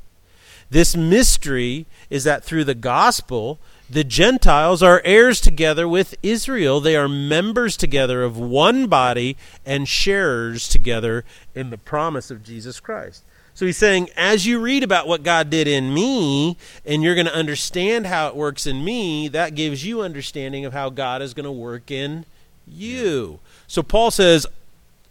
This 0.70 0.96
mystery 0.96 1.86
is 2.10 2.24
that 2.24 2.44
through 2.44 2.64
the 2.64 2.74
gospel, 2.74 3.58
the 3.88 4.04
Gentiles 4.04 4.82
are 4.82 5.00
heirs 5.04 5.40
together 5.40 5.88
with 5.88 6.14
Israel. 6.22 6.80
They 6.80 6.94
are 6.94 7.08
members 7.08 7.76
together 7.76 8.22
of 8.22 8.36
one 8.36 8.86
body 8.86 9.36
and 9.64 9.88
sharers 9.88 10.68
together 10.68 11.24
in 11.54 11.70
the 11.70 11.78
promise 11.78 12.30
of 12.30 12.44
Jesus 12.44 12.80
Christ. 12.80 13.24
So 13.54 13.66
he's 13.66 13.78
saying, 13.78 14.10
as 14.16 14.46
you 14.46 14.60
read 14.60 14.84
about 14.84 15.08
what 15.08 15.22
God 15.22 15.50
did 15.50 15.66
in 15.66 15.92
me, 15.92 16.56
and 16.84 17.02
you're 17.02 17.16
going 17.16 17.26
to 17.26 17.34
understand 17.34 18.06
how 18.06 18.28
it 18.28 18.36
works 18.36 18.66
in 18.66 18.84
me, 18.84 19.26
that 19.28 19.54
gives 19.54 19.84
you 19.84 20.02
understanding 20.02 20.64
of 20.64 20.74
how 20.74 20.90
God 20.90 21.22
is 21.22 21.34
going 21.34 21.44
to 21.44 21.50
work 21.50 21.90
in 21.90 22.24
you. 22.68 23.40
So 23.66 23.82
Paul 23.82 24.10
says, 24.10 24.46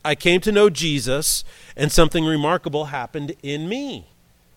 I 0.05 0.15
came 0.15 0.39
to 0.41 0.51
know 0.51 0.69
Jesus, 0.69 1.43
and 1.75 1.91
something 1.91 2.23
remarkable 2.23 2.85
happened 2.85 3.35
in 3.43 3.67
me 3.67 4.05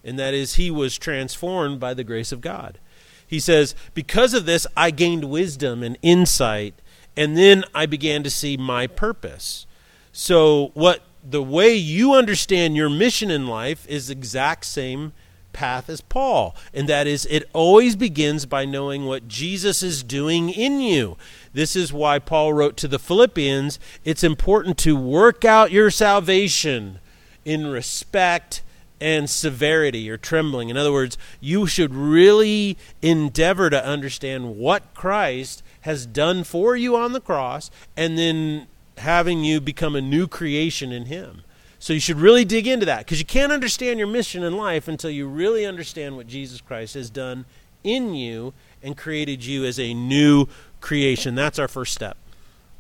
and 0.05 0.19
that 0.19 0.35
is 0.35 0.55
he 0.55 0.71
was 0.71 0.99
transformed 0.99 1.81
by 1.81 1.95
the 1.95 2.05
grace 2.05 2.33
of 2.33 2.41
God. 2.41 2.79
He 3.27 3.39
says, 3.41 3.75
Because 3.95 4.35
of 4.35 4.47
this, 4.47 4.67
I 4.77 4.91
gained 4.91 5.25
wisdom 5.25 5.83
and 5.83 5.97
insight, 6.03 6.75
and 7.17 7.37
then 7.37 7.65
I 7.75 7.87
began 7.87 8.23
to 8.25 8.31
see 8.31 8.57
my 8.57 8.87
purpose. 8.87 9.67
So, 10.13 10.73
what 10.75 11.03
the 11.23 11.43
way 11.43 11.75
you 11.75 12.15
understand 12.15 12.77
your 12.77 12.91
mission 12.91 13.31
in 13.31 13.47
life 13.47 13.87
is 13.89 14.09
the 14.09 14.13
exact 14.13 14.65
same 14.65 15.13
path 15.53 15.89
as 15.89 16.01
Paul, 16.01 16.57
and 16.73 16.89
that 16.89 17.07
is 17.07 17.27
it 17.27 17.49
always 17.53 17.97
begins 17.97 18.47
by 18.47 18.65
knowing 18.65 19.07
what 19.07 19.29
Jesus 19.29 19.83
is 19.83 20.03
doing 20.03 20.49
in 20.51 20.81
you. 20.81 21.17
This 21.53 21.77
is 21.77 21.93
why 21.93 22.19
Paul 22.19 22.53
wrote 22.53 22.77
to 22.79 22.89
the 22.89 22.99
Philippians 22.99 23.79
it's 24.05 24.25
important 24.25 24.79
to 24.79 24.97
work 24.97 25.45
out 25.45 25.73
your 25.73 25.91
salvation 25.91 27.01
in 27.45 27.67
respect 27.67 28.63
and 29.01 29.29
severity 29.31 30.11
or 30.11 30.17
trembling. 30.17 30.69
In 30.69 30.77
other 30.77 30.93
words, 30.93 31.17
you 31.41 31.67
should 31.67 31.95
really 31.95 32.77
endeavor 33.03 33.71
to 33.71 33.85
understand 33.85 34.57
what 34.57 34.95
Christ 34.95 35.63
has 35.83 36.07
done 36.07 36.45
for 36.45 36.77
you 36.77 36.97
on 36.97 37.13
the 37.13 37.21
cross 37.21 37.71
and 37.97 38.19
then 38.19 38.67
having 38.99 39.45
you 39.45 39.61
become 39.61 39.97
a 39.97 40.01
new 40.01 40.27
creation 40.27 40.93
in 40.93 41.07
Him. 41.07 41.43
So 41.79 41.95
you 41.95 42.01
should 42.01 42.19
really 42.19 42.45
dig 42.45 42.67
into 42.67 42.85
that 42.87 43.01
because 43.01 43.19
you 43.19 43.25
can't 43.25 43.53
understand 43.53 43.99
your 43.99 44.09
mission 44.09 44.43
in 44.43 44.57
life 44.57 44.87
until 44.87 45.11
you 45.11 45.27
really 45.27 45.65
understand 45.65 46.17
what 46.17 46.27
Jesus 46.27 46.61
Christ 46.61 46.93
has 46.93 47.09
done 47.09 47.47
in 47.83 48.15
you 48.15 48.53
and 48.83 48.97
created 48.97 49.45
you 49.45 49.65
as 49.65 49.81
a 49.81 49.95
new 49.95 50.47
creation. 50.83 51.35
That's 51.35 51.59
our 51.59 51.69
first 51.69 51.95
step. 51.95 52.19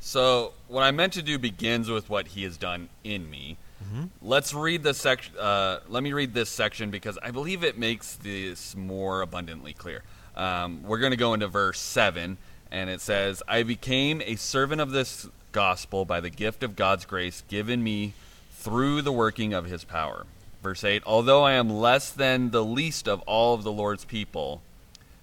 So, 0.00 0.52
what 0.68 0.82
I 0.82 0.90
meant 0.90 1.14
to 1.14 1.22
do 1.22 1.38
begins 1.38 1.90
with 1.90 2.08
what 2.08 2.28
He 2.28 2.42
has 2.44 2.56
done 2.56 2.88
in 3.04 3.30
me. 3.30 3.56
Mm-hmm. 3.90 4.04
Let's 4.22 4.54
read 4.54 4.82
the 4.82 4.94
section. 4.94 5.36
Uh, 5.36 5.80
let 5.88 6.02
me 6.02 6.12
read 6.12 6.32
this 6.32 6.48
section 6.48 6.90
because 6.90 7.18
I 7.22 7.30
believe 7.32 7.64
it 7.64 7.76
makes 7.76 8.14
this 8.16 8.76
more 8.76 9.22
abundantly 9.22 9.72
clear. 9.72 10.02
Um, 10.36 10.84
we're 10.84 10.98
going 10.98 11.10
to 11.10 11.16
go 11.16 11.34
into 11.34 11.48
verse 11.48 11.80
7, 11.80 12.38
and 12.70 12.90
it 12.90 13.00
says, 13.00 13.42
I 13.48 13.64
became 13.64 14.22
a 14.24 14.36
servant 14.36 14.80
of 14.80 14.92
this 14.92 15.28
gospel 15.50 16.04
by 16.04 16.20
the 16.20 16.30
gift 16.30 16.62
of 16.62 16.76
God's 16.76 17.04
grace 17.04 17.42
given 17.48 17.82
me 17.82 18.14
through 18.52 19.02
the 19.02 19.12
working 19.12 19.52
of 19.52 19.64
his 19.64 19.82
power. 19.82 20.24
Verse 20.62 20.84
8 20.84 21.02
Although 21.04 21.42
I 21.42 21.52
am 21.52 21.68
less 21.68 22.10
than 22.10 22.50
the 22.50 22.64
least 22.64 23.08
of 23.08 23.20
all 23.22 23.54
of 23.54 23.64
the 23.64 23.72
Lord's 23.72 24.04
people, 24.04 24.62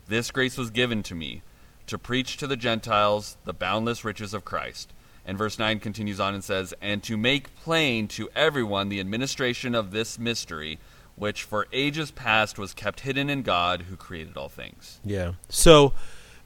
this 0.07 0.29
grace 0.29 0.57
was 0.57 0.71
given 0.71 1.03
to 1.03 1.15
me 1.15 1.41
to 1.85 1.97
preach 1.97 2.35
to 2.37 2.47
the 2.47 2.57
Gentiles 2.57 3.37
the 3.45 3.53
boundless 3.53 4.03
riches 4.03 4.33
of 4.33 4.43
Christ 4.43 4.91
and 5.27 5.37
verse 5.37 5.59
9 5.59 5.79
continues 5.81 6.21
on 6.21 6.33
and 6.33 6.43
says, 6.43 6.73
And 6.81 7.03
to 7.03 7.17
make 7.17 7.53
plain 7.57 8.07
to 8.09 8.29
everyone 8.33 8.87
the 8.87 9.01
administration 9.01 9.75
of 9.75 9.91
this 9.91 10.17
mystery, 10.17 10.79
which 11.15 11.43
for 11.43 11.67
ages 11.73 12.11
past 12.11 12.57
was 12.57 12.73
kept 12.73 13.01
hidden 13.01 13.29
in 13.29 13.41
God 13.41 13.83
who 13.83 13.97
created 13.97 14.37
all 14.37 14.47
things. 14.47 15.01
Yeah. 15.03 15.33
So 15.49 15.93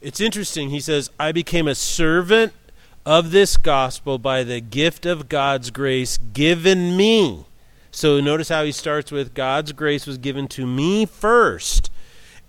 it's 0.01 0.19
interesting. 0.19 0.71
He 0.71 0.79
says, 0.79 1.11
I 1.19 1.31
became 1.31 1.67
a 1.67 1.75
servant 1.75 2.53
of 3.05 3.31
this 3.31 3.55
gospel 3.55 4.17
by 4.17 4.43
the 4.43 4.59
gift 4.59 5.05
of 5.05 5.29
God's 5.29 5.69
grace 5.69 6.17
given 6.17 6.97
me. 6.97 7.45
So 7.91 8.19
notice 8.19 8.49
how 8.49 8.63
he 8.63 8.71
starts 8.71 9.11
with 9.11 9.35
God's 9.35 9.73
grace 9.73 10.07
was 10.07 10.17
given 10.17 10.47
to 10.49 10.65
me 10.65 11.05
first. 11.05 11.91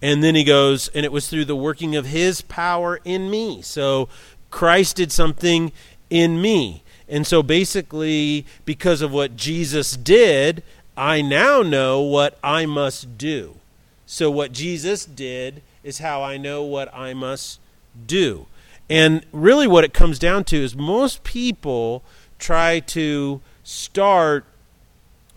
And 0.01 0.25
then 0.25 0.35
he 0.35 0.45
goes, 0.45 0.89
and 0.89 1.05
it 1.05 1.13
was 1.13 1.29
through 1.29 1.45
the 1.45 1.57
working 1.57 1.95
of 1.95 2.07
his 2.07 2.41
power 2.41 3.01
in 3.05 3.31
me. 3.31 3.61
So 3.63 4.09
Christ 4.51 4.97
did 4.97 5.11
something 5.11 5.73
in 6.13 6.43
me. 6.43 6.83
And 7.09 7.27
so 7.27 7.43
basically, 7.43 8.45
because 8.67 9.01
of 9.01 9.11
what 9.11 9.35
Jesus 9.35 9.97
did, 9.97 10.63
I 10.95 11.23
now 11.23 11.63
know 11.63 12.03
what 12.03 12.39
I 12.45 12.67
must 12.67 13.17
do. 13.17 13.57
So 14.05 14.31
what 14.31 14.53
Jesus 14.53 15.07
did 15.07 15.63
is 15.83 15.99
how 15.99 16.23
I 16.23 16.37
know 16.37 16.63
what 16.63 16.95
I 16.95 17.15
must 17.15 17.61
do. 18.07 18.47
And 18.91 19.25
really, 19.33 19.67
what 19.67 19.85
it 19.85 19.95
comes 19.95 20.19
down 20.19 20.45
to 20.45 20.57
is 20.57 20.77
most 20.77 21.25
people 21.25 22.03
try 22.39 22.81
to 22.81 23.41
start 23.65 24.45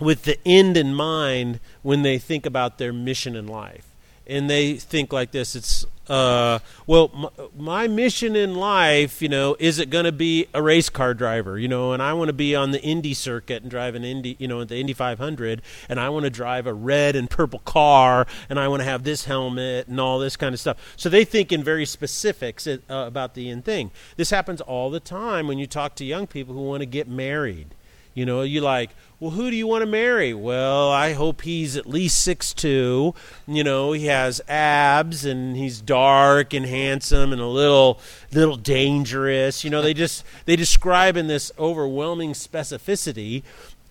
with 0.02 0.24
the 0.24 0.38
end 0.46 0.76
in 0.76 0.94
mind 0.94 1.62
when 1.84 2.02
they 2.02 2.18
think 2.18 2.46
about 2.46 2.80
their 2.80 2.92
mission 2.92 3.34
in 3.34 3.48
life. 3.48 3.95
And 4.28 4.50
they 4.50 4.74
think 4.76 5.14
like 5.14 5.32
this 5.32 5.56
it's 5.56 5.86
uh, 6.08 6.60
well, 6.86 7.10
my, 7.14 7.30
my, 7.58 7.88
mission 7.88 8.36
in 8.36 8.56
life, 8.56 9.22
you 9.22 9.30
know, 9.30 9.56
is 9.60 9.80
it 9.80 9.90
going 9.90 10.06
to 10.06 10.12
be 10.12 10.46
a 10.54 10.62
race 10.62 10.90
car 10.90 11.14
driver, 11.14 11.58
you 11.58 11.68
know, 11.68 11.94
and 11.94 12.02
I 12.02 12.14
want 12.14 12.28
to 12.30 12.34
be 12.34 12.56
on 12.56 12.72
the 12.72 12.82
Indy 12.82 13.14
circuit 13.14 13.64
and 13.64 13.72
drive 13.72 13.96
an 13.96 14.04
Indy, 14.04 14.36
you 14.38 14.48
know, 14.48 14.64
the 14.64 14.78
Indy 14.78 14.94
500, 14.94 15.62
and 15.90 16.00
I 16.00 16.10
want 16.10 16.26
to 16.26 16.30
drive 16.30 16.68
a 16.68 16.74
red 16.74 17.16
and 17.16 17.30
purple 17.30 17.60
car, 17.60 18.28
and 18.50 18.60
I 18.60 18.68
want 18.68 18.82
to 18.82 18.86
have 18.86 19.04
this 19.04 19.26
helmet 19.26 19.88
and 19.88 20.00
all 20.00 20.20
this 20.20 20.36
kind 20.36 20.54
of 20.54 20.60
stuff. 20.60 20.78
So 20.96 21.10
they 21.10 21.26
think 21.26 21.52
in 21.52 21.64
very 21.64 21.86
specifics 21.86 22.68
uh, 22.68 22.78
about 22.90 23.34
the 23.34 23.50
end 23.50 23.66
thing. 23.66 23.92
This 24.16 24.30
happens 24.30 24.62
all 24.62 24.92
the 24.92 25.00
time 25.00 25.48
when 25.48 25.58
you 25.58 25.66
talk 25.66 25.96
to 25.96 26.06
young 26.06 26.28
people 26.28 26.54
who 26.54 26.62
want 26.62 26.82
to 26.82 26.88
get 26.88 27.08
married. 27.08 27.70
You 28.14 28.26
know, 28.26 28.44
you 28.44 28.62
like, 28.62 28.92
well, 29.20 29.32
who 29.32 29.50
do 29.50 29.56
you 29.56 29.68
want 29.68 29.82
to 29.82 29.90
marry? 29.90 30.34
Well, 30.34 30.92
I 30.92 31.14
hope 31.14 31.42
he's 31.42 31.76
at 31.76 31.88
least 31.88 32.22
six 32.22 32.54
two. 32.54 33.14
You 33.48 33.64
know, 33.64 33.92
he 33.92 34.06
has 34.08 34.42
abs 34.48 35.26
and 35.26 35.56
he's 35.56 35.82
dark 35.82 36.54
and 36.54 36.66
handsome 36.66 37.32
and 37.32 37.42
a 37.42 37.48
little 37.48 38.00
little 38.32 38.58
dangerous. 38.58 39.64
You 39.64 39.70
know, 39.70 39.82
they 39.82 39.94
just 39.94 40.24
they 40.46 40.56
describe 40.56 41.18
in 41.18 41.28
this 41.28 41.52
overwhelming 41.58 42.34
specificity 42.34 43.44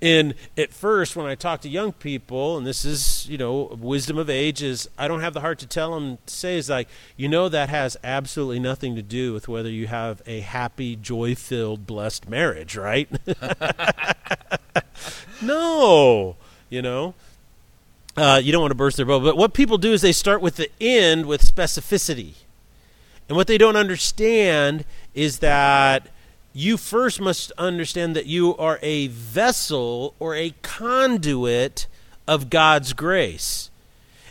and 0.04 0.34
at 0.58 0.74
first, 0.74 1.16
when 1.16 1.24
I 1.24 1.34
talk 1.34 1.62
to 1.62 1.68
young 1.68 1.92
people, 1.92 2.58
and 2.58 2.66
this 2.66 2.84
is, 2.84 3.26
you 3.26 3.38
know, 3.38 3.74
wisdom 3.80 4.18
of 4.18 4.28
age, 4.28 4.62
is 4.62 4.86
I 4.98 5.08
don't 5.08 5.20
have 5.20 5.32
the 5.32 5.40
heart 5.40 5.58
to 5.60 5.66
tell 5.66 5.94
them 5.94 6.18
to 6.26 6.34
say 6.34 6.58
is 6.58 6.68
like, 6.68 6.88
you 7.16 7.26
know, 7.26 7.48
that 7.48 7.70
has 7.70 7.96
absolutely 8.04 8.60
nothing 8.60 8.96
to 8.96 9.02
do 9.02 9.32
with 9.32 9.48
whether 9.48 9.70
you 9.70 9.86
have 9.86 10.20
a 10.26 10.40
happy, 10.40 10.94
joy 10.94 11.34
filled, 11.34 11.86
blessed 11.86 12.28
marriage, 12.28 12.76
right? 12.76 13.08
no, 15.44 16.36
you 16.70 16.82
know. 16.82 17.14
Uh, 18.16 18.40
you 18.42 18.52
don't 18.52 18.60
want 18.60 18.70
to 18.70 18.76
burst 18.76 18.96
their 18.96 19.06
bubble. 19.06 19.26
But 19.26 19.36
what 19.36 19.54
people 19.54 19.78
do 19.78 19.92
is 19.92 20.00
they 20.00 20.12
start 20.12 20.40
with 20.40 20.56
the 20.56 20.70
end 20.80 21.26
with 21.26 21.42
specificity. 21.42 22.34
And 23.28 23.36
what 23.36 23.46
they 23.46 23.58
don't 23.58 23.76
understand 23.76 24.84
is 25.14 25.38
that 25.38 26.08
you 26.52 26.76
first 26.76 27.20
must 27.20 27.50
understand 27.58 28.14
that 28.14 28.26
you 28.26 28.56
are 28.56 28.78
a 28.82 29.08
vessel 29.08 30.14
or 30.20 30.36
a 30.36 30.54
conduit 30.62 31.88
of 32.28 32.50
God's 32.50 32.92
grace. 32.92 33.70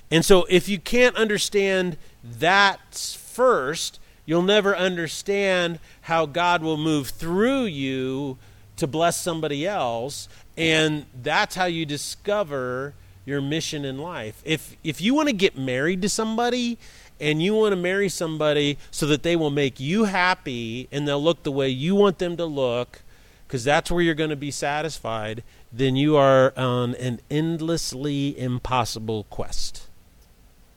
And 0.09 0.23
so, 0.23 0.45
if 0.49 0.69
you 0.69 0.79
can't 0.79 1.15
understand 1.15 1.97
that 2.23 2.95
first, 2.95 3.99
you'll 4.25 4.43
never 4.43 4.75
understand 4.75 5.79
how 6.01 6.25
God 6.25 6.61
will 6.61 6.77
move 6.77 7.09
through 7.09 7.65
you 7.65 8.37
to 8.77 8.87
bless 8.87 9.19
somebody 9.19 9.67
else. 9.67 10.29
And 10.57 11.05
that's 11.21 11.55
how 11.55 11.65
you 11.65 11.85
discover 11.85 12.93
your 13.25 13.41
mission 13.41 13.85
in 13.85 13.97
life. 13.97 14.41
If, 14.45 14.75
if 14.83 15.01
you 15.01 15.13
want 15.15 15.29
to 15.29 15.33
get 15.33 15.57
married 15.57 16.01
to 16.03 16.09
somebody, 16.09 16.77
and 17.19 17.41
you 17.41 17.53
want 17.55 17.71
to 17.71 17.77
marry 17.77 18.09
somebody 18.09 18.77
so 18.91 19.05
that 19.05 19.23
they 19.23 19.35
will 19.35 19.51
make 19.51 19.79
you 19.79 20.05
happy 20.05 20.89
and 20.91 21.07
they'll 21.07 21.23
look 21.23 21.43
the 21.43 21.51
way 21.51 21.69
you 21.69 21.95
want 21.95 22.17
them 22.17 22.35
to 22.37 22.45
look, 22.45 23.01
because 23.47 23.63
that's 23.63 23.89
where 23.89 24.01
you're 24.01 24.15
going 24.15 24.29
to 24.31 24.35
be 24.35 24.51
satisfied, 24.51 25.43
then 25.71 25.95
you 25.95 26.17
are 26.17 26.53
on 26.57 26.95
an 26.95 27.21
endlessly 27.31 28.37
impossible 28.37 29.25
quest. 29.29 29.87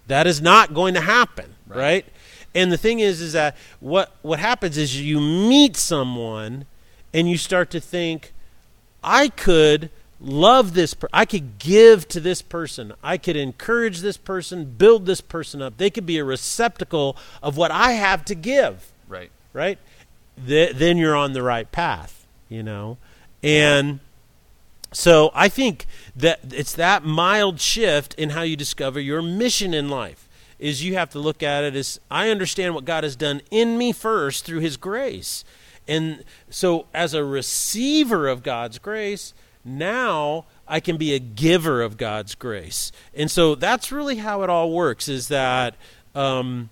That 0.07 0.27
is 0.27 0.41
not 0.41 0.73
going 0.73 0.95
to 0.95 1.01
happen, 1.01 1.55
Right. 1.67 1.77
right? 1.79 2.07
And 2.55 2.71
the 2.71 2.79
thing 2.79 3.01
is, 3.01 3.21
is 3.21 3.33
that 3.33 3.57
what 3.81 4.15
what 4.23 4.39
happens 4.39 4.79
is 4.79 5.01
you 5.01 5.21
meet 5.21 5.77
someone, 5.77 6.67
and 7.13 7.29
you 7.29 7.39
start 7.39 7.71
to 7.71 7.81
think, 7.81 8.33
I 9.03 9.29
could 9.29 9.91
love 10.21 10.75
this. 10.75 10.95
Per- 10.95 11.09
I 11.13 11.25
could 11.25 11.59
give 11.59 12.09
to 12.09 12.21
this 12.21 12.43
person. 12.43 12.93
I 13.03 13.19
could 13.19 13.37
encourage 13.37 14.01
this 14.01 14.17
person, 14.17 14.65
build 14.79 15.07
this 15.07 15.21
person 15.21 15.61
up. 15.63 15.77
They 15.77 15.91
could 15.91 16.07
be 16.07 16.19
a 16.19 16.25
receptacle 16.25 17.17
of 17.43 17.57
what 17.57 17.71
I 17.71 17.93
have 17.93 18.25
to 18.27 18.35
give 18.35 18.93
Right. 19.09 19.31
right? 19.53 19.79
Th- 20.47 20.75
then 20.75 20.97
you're 20.97 21.17
on 21.17 21.33
the 21.33 21.43
right 21.43 21.71
path, 21.71 22.27
you 22.49 22.63
know? 22.63 22.99
And 23.43 24.01
so 24.93 25.31
I 25.35 25.49
think 25.49 25.87
that 26.15 26.41
it's 26.51 26.73
that 26.75 27.05
mild 27.05 27.61
shift 27.61 28.15
in 28.15 28.31
how 28.31 28.43
you 28.43 28.57
discover 28.57 28.99
your 28.99 29.23
mission 29.23 29.75
in 29.75 29.89
life 29.89 30.29
is 30.59 30.83
you 30.83 30.95
have 30.95 31.11
to 31.11 31.19
look 31.19 31.43
at 31.43 31.65
it 31.65 31.77
as 31.77 32.01
I 32.11 32.31
understand 32.31 32.75
what 32.75 32.87
God 32.87 33.05
has 33.05 33.15
done 33.15 33.43
in 33.51 33.77
me 33.77 33.93
first 33.93 34.45
through 34.47 34.61
his 34.61 34.79
grace. 34.79 35.45
And 35.89 36.25
so 36.51 36.87
as 36.93 37.15
a 37.15 37.25
receiver 37.25 38.29
of 38.29 38.43
God's 38.43 38.79
grace, 38.79 39.35
now 39.65 40.47
I 40.67 40.81
can 40.81 40.97
be 40.97 41.15
a 41.15 41.19
giver 41.19 41.83
of 41.83 41.97
God's 41.97 42.35
grace. 42.35 42.93
And 43.15 43.31
so 43.31 43.55
that's 43.55 43.91
really 43.93 44.17
how 44.17 44.43
it 44.43 44.51
all 44.51 44.73
works 44.73 45.09
is 45.09 45.29
that 45.29 45.75
um, 46.15 46.71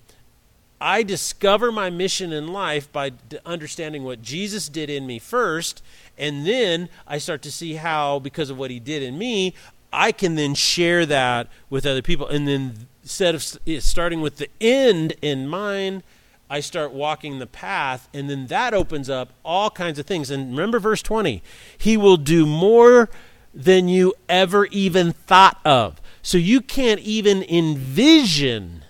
I 0.79 1.03
discover 1.03 1.71
my 1.71 1.89
mission 1.89 2.33
in 2.33 2.47
life 2.47 2.91
by 2.91 3.11
understanding 3.45 4.03
what 4.03 4.21
Jesus 4.21 4.69
did 4.69 4.89
in 4.89 5.07
me 5.07 5.19
first, 5.19 5.81
and 6.17 6.45
then 6.45 6.89
I 7.07 7.17
start 7.17 7.41
to 7.43 7.51
see 7.51 7.75
how, 7.75 8.19
because 8.19 8.49
of 8.49 8.57
what 8.57 8.71
he 8.71 8.79
did 8.79 9.03
in 9.03 9.17
me, 9.17 9.53
I 9.91 10.11
can 10.11 10.35
then 10.35 10.55
share 10.55 11.05
that 11.05 11.47
with 11.69 11.85
other 11.85 12.01
people. 12.01 12.27
And 12.27 12.47
then 12.47 12.87
instead 13.01 13.35
of 13.35 13.43
starting 13.43 14.21
with 14.21 14.37
the 14.37 14.49
end 14.59 15.13
in 15.21 15.47
mind, 15.47 16.03
I 16.49 16.59
start 16.59 16.91
walking 16.91 17.39
the 17.39 17.47
path, 17.47 18.07
and 18.13 18.29
then 18.29 18.47
that 18.47 18.73
opens 18.73 19.09
up 19.09 19.33
all 19.43 19.69
kinds 19.69 19.97
of 19.97 20.05
things. 20.05 20.29
And 20.29 20.51
remember 20.51 20.79
verse 20.79 21.01
20 21.01 21.41
He 21.77 21.97
will 21.97 22.17
do 22.17 22.45
more 22.45 23.09
than 23.53 23.87
you 23.87 24.13
ever 24.29 24.65
even 24.67 25.11
thought 25.11 25.59
of. 25.65 26.01
So 26.21 26.37
you 26.37 26.61
can't 26.61 26.99
even 27.01 27.43
envision 27.43 28.83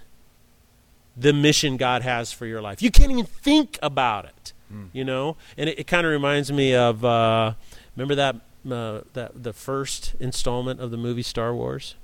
the 1.15 1.31
mission 1.33 1.77
God 1.77 2.01
has 2.01 2.31
for 2.31 2.45
your 2.45 2.61
life. 2.61 2.81
You 2.81 2.91
can't 2.91 3.11
even 3.11 3.25
think 3.25 3.77
about 3.81 4.25
it, 4.25 4.53
you 4.91 5.05
know. 5.05 5.37
And 5.57 5.69
it, 5.69 5.79
it 5.79 5.87
kind 5.87 6.05
of 6.05 6.11
reminds 6.11 6.51
me 6.51 6.75
of 6.75 7.05
uh, 7.05 7.53
remember 7.95 8.15
that 8.15 8.35
uh, 8.69 9.01
that 9.13 9.43
the 9.43 9.53
first 9.53 10.15
installment 10.19 10.81
of 10.81 10.91
the 10.91 10.97
movie 10.97 11.21
Star 11.21 11.53
Wars. 11.53 11.95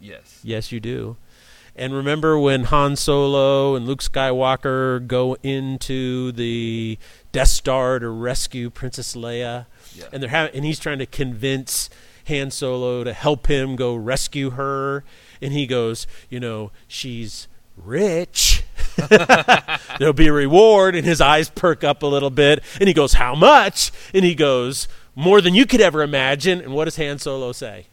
Yes. 0.00 0.40
Yes, 0.42 0.70
you 0.72 0.80
do. 0.80 1.16
And 1.76 1.92
remember 1.92 2.38
when 2.38 2.64
Han 2.64 2.94
Solo 2.96 3.74
and 3.74 3.86
Luke 3.86 4.00
Skywalker 4.02 5.04
go 5.06 5.36
into 5.42 6.30
the 6.32 6.98
Death 7.32 7.48
Star 7.48 7.98
to 7.98 8.08
rescue 8.08 8.70
Princess 8.70 9.14
Leia, 9.16 9.66
Yeah. 9.94 10.04
and 10.12 10.22
they're 10.22 10.30
ha- 10.30 10.50
and 10.54 10.64
he's 10.64 10.78
trying 10.78 11.00
to 11.00 11.06
convince 11.06 11.90
Han 12.28 12.50
Solo 12.52 13.02
to 13.02 13.12
help 13.12 13.48
him 13.48 13.74
go 13.74 13.94
rescue 13.96 14.50
her, 14.50 15.02
and 15.42 15.52
he 15.52 15.66
goes, 15.66 16.06
you 16.30 16.38
know, 16.38 16.70
she's 16.86 17.48
rich. 17.76 18.62
There'll 19.98 20.12
be 20.14 20.28
a 20.28 20.32
reward, 20.32 20.94
and 20.94 21.04
his 21.04 21.20
eyes 21.20 21.50
perk 21.50 21.82
up 21.82 22.02
a 22.02 22.06
little 22.06 22.30
bit, 22.30 22.62
and 22.78 22.86
he 22.88 22.94
goes, 22.94 23.14
"How 23.14 23.34
much?" 23.34 23.90
And 24.14 24.24
he 24.24 24.36
goes, 24.36 24.86
"More 25.16 25.40
than 25.40 25.54
you 25.54 25.66
could 25.66 25.80
ever 25.80 26.02
imagine." 26.02 26.60
And 26.60 26.72
what 26.72 26.84
does 26.84 26.94
Han 26.96 27.18
Solo 27.18 27.50
say? 27.50 27.86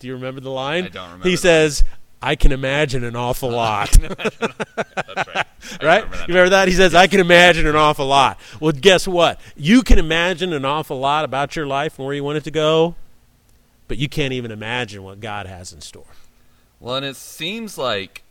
Do 0.00 0.08
you 0.08 0.14
remember 0.14 0.40
the 0.40 0.50
line? 0.50 0.86
I 0.86 0.88
don't 0.88 1.04
remember 1.04 1.28
He 1.28 1.36
says, 1.36 1.84
"I 2.22 2.36
can 2.36 2.52
imagine 2.60 3.04
an 3.04 3.16
awful 3.16 3.50
lot." 3.50 3.90
That's 3.92 4.40
right. 4.40 5.46
Right? 5.82 6.02
remember 6.02 6.16
that 6.16 6.28
you 6.28 6.34
remember 6.34 6.50
that? 6.50 6.68
He 6.68 6.74
says, 6.74 6.94
I 6.94 7.06
can 7.06 7.20
imagine 7.20 7.66
an 7.66 7.76
awful 7.76 8.06
lot. 8.06 8.40
Well, 8.58 8.72
guess 8.72 9.06
what? 9.06 9.38
You 9.56 9.82
can 9.82 9.98
imagine 9.98 10.52
an 10.52 10.64
awful 10.64 10.98
lot 10.98 11.24
about 11.24 11.54
your 11.54 11.66
life 11.66 11.98
and 11.98 12.06
where 12.06 12.14
you 12.14 12.24
want 12.24 12.38
it 12.38 12.44
to 12.44 12.50
go, 12.50 12.96
but 13.86 13.98
you 13.98 14.08
can't 14.08 14.32
even 14.32 14.50
imagine 14.50 15.02
what 15.02 15.20
God 15.20 15.46
has 15.46 15.72
in 15.72 15.80
store. 15.80 16.06
Well, 16.80 16.96
and 16.96 17.06
it 17.06 17.16
seems 17.16 17.76
like 17.76 18.22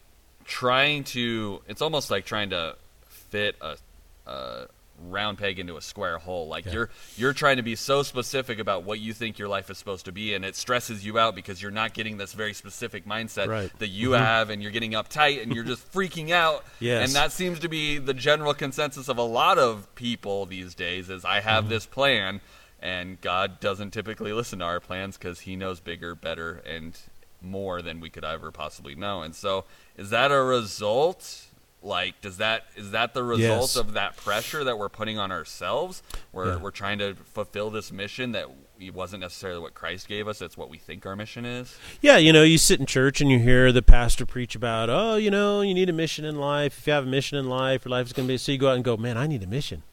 trying 0.44 1.04
to 1.04 1.62
it's 1.68 1.82
almost 1.82 2.10
like 2.10 2.26
trying 2.26 2.50
to 2.50 2.76
fit 3.08 3.56
a, 3.62 3.78
a 4.26 4.66
round 5.08 5.38
peg 5.38 5.60
into 5.60 5.78
a 5.78 5.82
square 5.82 6.18
hole. 6.18 6.48
Like 6.48 6.72
you're 6.72 6.90
you're 7.16 7.34
trying 7.34 7.58
to 7.58 7.64
be 7.64 7.76
so 7.76 8.04
specific 8.04 8.60
about 8.60 8.84
what 8.84 9.00
you 9.00 9.14
think 9.14 9.40
your 9.40 9.48
life 9.48 9.70
is 9.70 9.78
supposed 9.78 10.06
to 10.06 10.12
be 10.12 10.34
and 10.34 10.44
it 10.44 10.56
stresses 10.56 11.06
you 11.06 11.18
out 11.18 11.36
because 11.36 11.62
you're 11.62 11.72
not 11.72 11.94
getting 11.94 12.18
this 12.18 12.34
very 12.34 12.54
specific 12.54 13.06
mindset 13.06 13.48
Right. 13.48 13.72
that 13.80 13.88
you 13.88 14.10
mm-hmm. 14.10 14.24
have 14.24 14.50
and 14.50 14.62
you're 14.62 14.72
getting 14.72 14.92
uptight 14.92 15.42
and 15.42 15.54
you're 15.54 15.64
just 15.64 15.92
freaking 15.94 16.32
out. 16.32 16.66
Yes. 16.80 17.08
And 17.08 17.16
that 17.16 17.32
seems 17.32 17.60
to 17.60 17.70
be 17.70 17.98
the 17.98 18.14
general 18.14 18.54
consensus 18.54 19.08
of 19.08 19.18
a 19.18 19.24
lot 19.24 19.58
of 19.58 19.94
people 19.96 20.46
these 20.46 20.76
days 20.76 21.10
is 21.10 21.26
I 21.26 21.40
have 21.40 21.66
mm-hmm. 21.66 21.74
this 21.74 21.86
plan 21.86 22.42
and 22.82 23.20
God 23.22 23.60
doesn't 23.60 23.92
typically 23.92 24.34
listen 24.34 24.60
to 24.60 24.66
our 24.66 24.80
plans 24.80 25.18
cuz 25.18 25.42
he 25.42 25.56
knows 25.56 25.80
bigger, 25.80 26.16
better 26.16 26.62
and 26.66 26.98
more 27.42 27.82
than 27.82 28.00
we 28.00 28.10
could 28.10 28.26
ever 28.26 28.52
possibly 28.52 28.96
know. 28.96 29.22
And 29.22 29.36
so, 29.36 29.66
is 29.98 30.10
that 30.10 30.32
a 30.32 30.42
result? 30.42 31.46
Like, 31.82 32.20
does 32.22 32.38
that 32.38 32.66
is 32.76 32.92
that 32.92 33.14
the 33.14 33.24
result 33.24 33.62
Yes. 33.62 33.76
of 33.78 33.94
that 33.94 34.18
pressure 34.18 34.64
that 34.66 34.78
we're 34.78 34.90
putting 34.90 35.18
on 35.18 35.32
ourselves? 35.32 36.04
Where 36.32 36.48
Yeah. 36.48 36.56
we're 36.58 36.72
trying 36.72 37.00
to 37.00 37.16
fulfill 37.16 37.70
this 37.70 37.90
mission 37.92 38.34
that 38.34 38.48
we- 38.78 38.90
wasn't 38.90 39.22
necessarily 39.22 39.62
what 39.62 39.74
Christ 39.76 40.08
gave 40.10 40.28
us. 40.28 40.42
It's 40.42 40.58
what 40.58 40.70
we 40.70 40.78
think 40.78 41.06
our 41.06 41.16
mission 41.16 41.46
is. 41.46 41.76
Yeah, 42.02 42.18
you 42.18 42.34
know, 42.34 42.44
you 42.44 42.58
sit 42.58 42.80
in 42.82 42.86
church 42.86 43.22
and 43.22 43.32
you 43.32 43.40
hear 43.40 43.72
the 43.72 43.82
pastor 43.82 44.26
preach 44.26 44.56
about, 44.56 44.90
oh, 44.90 45.16
you 45.16 45.32
know, 45.32 45.62
you 45.62 45.74
need 45.74 45.90
a 45.90 45.94
mission 45.94 46.26
in 46.26 46.36
life. 46.38 46.80
If 46.80 46.88
you 46.88 46.94
have 46.94 47.06
a 47.06 47.10
mission 47.10 47.38
in 47.38 47.48
life, 47.50 47.86
your 47.86 47.92
life 47.92 48.08
is 48.08 48.14
going 48.14 48.28
to 48.28 48.34
be. 48.34 48.38
So 48.38 48.52
you 48.52 48.58
go 48.58 48.70
out 48.70 48.76
and 48.76 48.84
go, 48.84 48.98
man, 48.98 49.18
I 49.18 49.26
need 49.28 49.44
a 49.44 49.48
mission. 49.48 49.84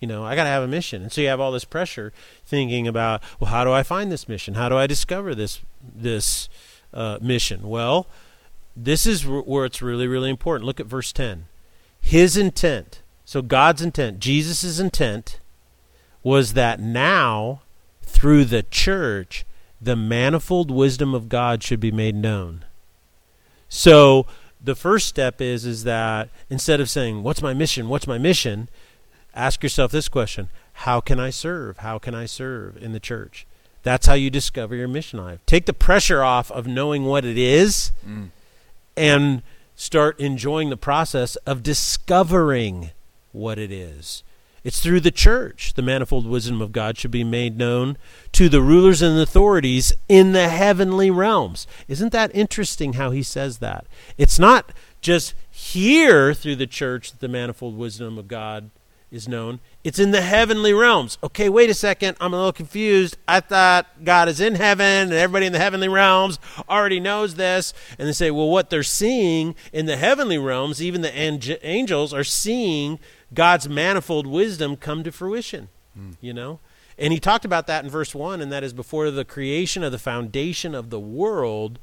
You 0.00 0.06
know, 0.08 0.24
I 0.24 0.34
got 0.36 0.44
to 0.44 0.50
have 0.50 0.62
a 0.64 0.68
mission. 0.68 1.02
And 1.02 1.12
so 1.12 1.20
you 1.20 1.26
have 1.28 1.40
all 1.40 1.50
this 1.52 1.64
pressure 1.64 2.12
thinking 2.46 2.86
about, 2.88 3.20
well, 3.40 3.50
how 3.50 3.64
do 3.64 3.72
I 3.72 3.82
find 3.84 4.10
this 4.12 4.28
mission? 4.28 4.54
How 4.54 4.68
do 4.68 4.76
I 4.76 4.86
discover 4.88 5.34
this 5.36 5.60
this 5.82 6.48
uh, 6.94 7.18
mission? 7.20 7.68
Well, 7.68 8.06
this 8.80 9.06
is 9.06 9.26
where 9.26 9.64
it's 9.64 9.82
really, 9.82 10.06
really 10.06 10.30
important. 10.30 10.66
Look 10.66 10.80
at 10.80 10.86
verse 10.86 11.12
10. 11.12 11.46
His 12.00 12.36
intent, 12.36 13.02
so 13.24 13.42
God's 13.42 13.82
intent, 13.82 14.20
Jesus' 14.20 14.78
intent, 14.78 15.40
was 16.22 16.54
that 16.54 16.78
now, 16.80 17.62
through 18.02 18.44
the 18.44 18.62
church, 18.62 19.44
the 19.80 19.96
manifold 19.96 20.70
wisdom 20.70 21.14
of 21.14 21.28
God 21.28 21.62
should 21.62 21.80
be 21.80 21.90
made 21.90 22.14
known. 22.14 22.64
So 23.68 24.26
the 24.62 24.74
first 24.74 25.08
step 25.08 25.40
is 25.40 25.64
is 25.64 25.84
that 25.84 26.28
instead 26.48 26.80
of 26.80 26.88
saying, 26.88 27.22
What's 27.22 27.42
my 27.42 27.54
mission? 27.54 27.88
What's 27.88 28.06
my 28.06 28.18
mission? 28.18 28.68
Ask 29.34 29.62
yourself 29.62 29.90
this 29.90 30.08
question 30.08 30.48
How 30.72 31.00
can 31.00 31.20
I 31.20 31.30
serve? 31.30 31.78
How 31.78 31.98
can 31.98 32.14
I 32.14 32.26
serve 32.26 32.76
in 32.76 32.92
the 32.92 33.00
church? 33.00 33.46
That's 33.82 34.06
how 34.06 34.14
you 34.14 34.30
discover 34.30 34.74
your 34.74 34.88
mission 34.88 35.22
life. 35.22 35.40
Take 35.46 35.66
the 35.66 35.72
pressure 35.72 36.22
off 36.22 36.50
of 36.50 36.66
knowing 36.66 37.04
what 37.04 37.24
it 37.24 37.38
is 37.38 37.92
Mm. 38.06 38.30
And 38.98 39.42
start 39.74 40.18
enjoying 40.18 40.70
the 40.70 40.76
process 40.76 41.36
of 41.36 41.62
discovering 41.62 42.90
what 43.32 43.58
it 43.58 43.70
is. 43.70 44.24
It's 44.64 44.80
through 44.80 45.00
the 45.00 45.12
church 45.12 45.74
the 45.74 45.82
manifold 45.82 46.26
wisdom 46.26 46.60
of 46.60 46.72
God 46.72 46.98
should 46.98 47.12
be 47.12 47.24
made 47.24 47.56
known 47.56 47.96
to 48.32 48.48
the 48.48 48.60
rulers 48.60 49.00
and 49.00 49.18
authorities 49.18 49.92
in 50.08 50.32
the 50.32 50.48
heavenly 50.48 51.10
realms. 51.10 51.66
Isn't 51.86 52.12
that 52.12 52.34
interesting 52.34 52.94
how 52.94 53.10
he 53.10 53.22
says 53.22 53.58
that? 53.58 53.86
It's 54.18 54.38
not 54.38 54.72
just 55.00 55.34
here 55.48 56.34
through 56.34 56.56
the 56.56 56.66
church 56.66 57.12
that 57.12 57.20
the 57.20 57.28
manifold 57.28 57.78
wisdom 57.78 58.18
of 58.18 58.28
God 58.28 58.70
is 59.10 59.28
known. 59.28 59.60
It's 59.88 59.98
in 59.98 60.10
the 60.10 60.20
heavenly 60.20 60.74
realms. 60.74 61.16
Okay, 61.22 61.48
wait 61.48 61.70
a 61.70 61.74
second. 61.74 62.18
I'm 62.20 62.34
a 62.34 62.36
little 62.36 62.52
confused. 62.52 63.16
I 63.26 63.40
thought 63.40 63.86
God 64.04 64.28
is 64.28 64.38
in 64.38 64.56
heaven 64.56 64.84
and 64.84 65.12
everybody 65.14 65.46
in 65.46 65.54
the 65.54 65.58
heavenly 65.58 65.88
realms 65.88 66.38
already 66.68 67.00
knows 67.00 67.36
this. 67.36 67.72
And 67.98 68.06
they 68.06 68.12
say, 68.12 68.30
well, 68.30 68.50
what 68.50 68.68
they're 68.68 68.82
seeing 68.82 69.54
in 69.72 69.86
the 69.86 69.96
heavenly 69.96 70.36
realms, 70.36 70.82
even 70.82 71.00
the 71.00 71.16
ang- 71.16 71.56
angels 71.62 72.12
are 72.12 72.22
seeing 72.22 72.98
God's 73.32 73.66
manifold 73.66 74.26
wisdom 74.26 74.76
come 74.76 75.02
to 75.04 75.10
fruition. 75.10 75.70
Hmm. 75.94 76.10
You 76.20 76.34
know? 76.34 76.60
And 76.98 77.10
he 77.10 77.18
talked 77.18 77.46
about 77.46 77.66
that 77.68 77.82
in 77.82 77.88
verse 77.88 78.14
1, 78.14 78.42
and 78.42 78.52
that 78.52 78.62
is 78.62 78.74
before 78.74 79.10
the 79.10 79.24
creation 79.24 79.82
of 79.82 79.90
the 79.90 79.98
foundation 79.98 80.74
of 80.74 80.90
the 80.90 81.00
world, 81.00 81.78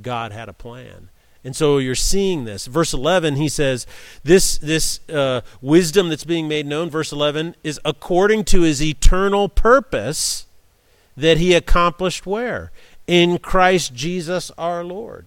God 0.00 0.32
had 0.32 0.48
a 0.48 0.54
plan. 0.54 1.10
And 1.44 1.56
so 1.56 1.78
you're 1.78 1.94
seeing 1.94 2.44
this. 2.44 2.66
Verse 2.66 2.92
11, 2.92 3.36
he 3.36 3.48
says, 3.48 3.86
this, 4.22 4.58
this 4.58 5.00
uh, 5.08 5.40
wisdom 5.62 6.10
that's 6.10 6.24
being 6.24 6.48
made 6.48 6.66
known, 6.66 6.90
verse 6.90 7.12
11, 7.12 7.56
is 7.64 7.80
according 7.84 8.44
to 8.44 8.62
his 8.62 8.82
eternal 8.82 9.48
purpose 9.48 10.46
that 11.16 11.38
he 11.38 11.54
accomplished 11.54 12.26
where? 12.26 12.70
In 13.06 13.38
Christ 13.38 13.94
Jesus 13.94 14.50
our 14.58 14.84
Lord. 14.84 15.26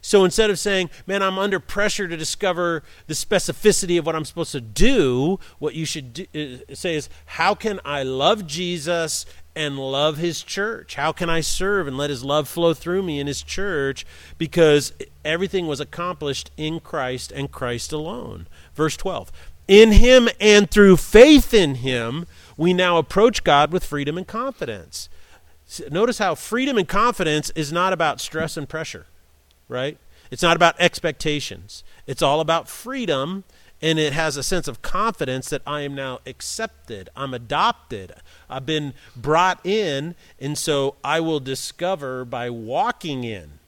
So 0.00 0.24
instead 0.24 0.50
of 0.50 0.58
saying, 0.58 0.90
man, 1.06 1.22
I'm 1.22 1.38
under 1.38 1.58
pressure 1.58 2.06
to 2.06 2.16
discover 2.16 2.82
the 3.06 3.14
specificity 3.14 3.98
of 3.98 4.04
what 4.04 4.14
I'm 4.14 4.26
supposed 4.26 4.52
to 4.52 4.60
do, 4.60 5.40
what 5.58 5.74
you 5.74 5.86
should 5.86 6.12
do, 6.12 6.26
uh, 6.34 6.74
say 6.74 6.94
is, 6.94 7.08
how 7.24 7.54
can 7.54 7.80
I 7.86 8.02
love 8.02 8.46
Jesus 8.46 9.24
and 9.56 9.78
love 9.78 10.18
his 10.18 10.42
church? 10.42 10.94
How 10.94 11.12
can 11.12 11.30
I 11.30 11.40
serve 11.40 11.86
and 11.86 11.96
let 11.96 12.10
his 12.10 12.24
love 12.24 12.48
flow 12.48 12.74
through 12.74 13.02
me 13.02 13.20
in 13.20 13.26
his 13.26 13.42
church? 13.42 14.06
Because 14.38 14.92
everything 15.24 15.66
was 15.66 15.80
accomplished 15.80 16.50
in 16.56 16.80
Christ 16.80 17.32
and 17.32 17.50
Christ 17.50 17.92
alone. 17.92 18.46
Verse 18.74 18.96
12 18.96 19.30
In 19.68 19.92
him 19.92 20.28
and 20.40 20.70
through 20.70 20.96
faith 20.96 21.54
in 21.54 21.76
him, 21.76 22.26
we 22.56 22.72
now 22.72 22.98
approach 22.98 23.44
God 23.44 23.72
with 23.72 23.84
freedom 23.84 24.18
and 24.18 24.26
confidence. 24.26 25.08
Notice 25.90 26.18
how 26.18 26.34
freedom 26.34 26.78
and 26.78 26.86
confidence 26.86 27.50
is 27.56 27.72
not 27.72 27.92
about 27.92 28.20
stress 28.20 28.56
and 28.56 28.68
pressure 28.68 29.06
right? 29.68 29.98
It's 30.30 30.42
not 30.42 30.56
about 30.56 30.76
expectations. 30.78 31.84
It's 32.06 32.22
all 32.22 32.40
about 32.40 32.68
freedom, 32.68 33.44
and 33.80 33.98
it 33.98 34.12
has 34.12 34.36
a 34.36 34.42
sense 34.42 34.68
of 34.68 34.82
confidence 34.82 35.50
that 35.50 35.62
I 35.66 35.82
am 35.82 35.94
now 35.94 36.20
accepted. 36.26 37.08
I'm 37.16 37.34
adopted. 37.34 38.14
I've 38.54 38.66
been 38.66 38.94
brought 39.16 39.64
in, 39.66 40.14
and 40.38 40.56
so 40.56 40.94
I 41.02 41.20
will 41.20 41.40
discover 41.40 42.24
by 42.24 42.50
walking 42.50 43.24
in 43.24 43.58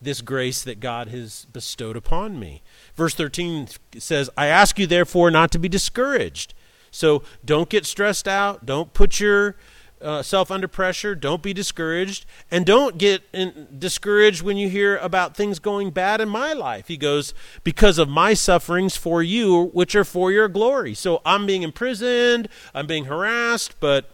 this 0.00 0.20
grace 0.20 0.62
that 0.62 0.80
God 0.80 1.08
has 1.08 1.46
bestowed 1.52 1.96
upon 1.96 2.38
me. 2.38 2.62
Verse 2.94 3.14
13 3.14 3.68
says, 3.98 4.30
I 4.36 4.46
ask 4.46 4.78
you, 4.78 4.86
therefore, 4.86 5.30
not 5.30 5.50
to 5.52 5.58
be 5.58 5.68
discouraged. 5.68 6.54
So 6.90 7.22
don't 7.44 7.68
get 7.68 7.86
stressed 7.86 8.26
out. 8.26 8.64
Don't 8.64 8.92
put 8.94 9.20
your 9.20 9.56
uh, 10.00 10.22
under 10.48 10.68
pressure. 10.68 11.14
Don't 11.14 11.42
be 11.42 11.52
discouraged. 11.52 12.24
And 12.50 12.64
don't 12.64 12.98
get 12.98 13.22
in, 13.32 13.68
discouraged 13.78 14.42
when 14.42 14.56
you 14.56 14.68
hear 14.68 14.96
about 14.98 15.36
things 15.36 15.58
going 15.58 15.90
bad 15.90 16.20
in 16.20 16.28
my 16.28 16.52
life. 16.52 16.88
He 16.88 16.96
goes, 16.96 17.34
Because 17.62 17.98
of 17.98 18.08
my 18.08 18.34
sufferings 18.34 18.96
for 18.96 19.22
you, 19.22 19.66
which 19.72 19.94
are 19.94 20.04
for 20.04 20.32
your 20.32 20.48
glory. 20.48 20.94
So 20.94 21.20
I'm 21.24 21.46
being 21.46 21.62
imprisoned, 21.62 22.48
I'm 22.74 22.86
being 22.86 23.04
harassed, 23.04 23.78
but 23.80 24.10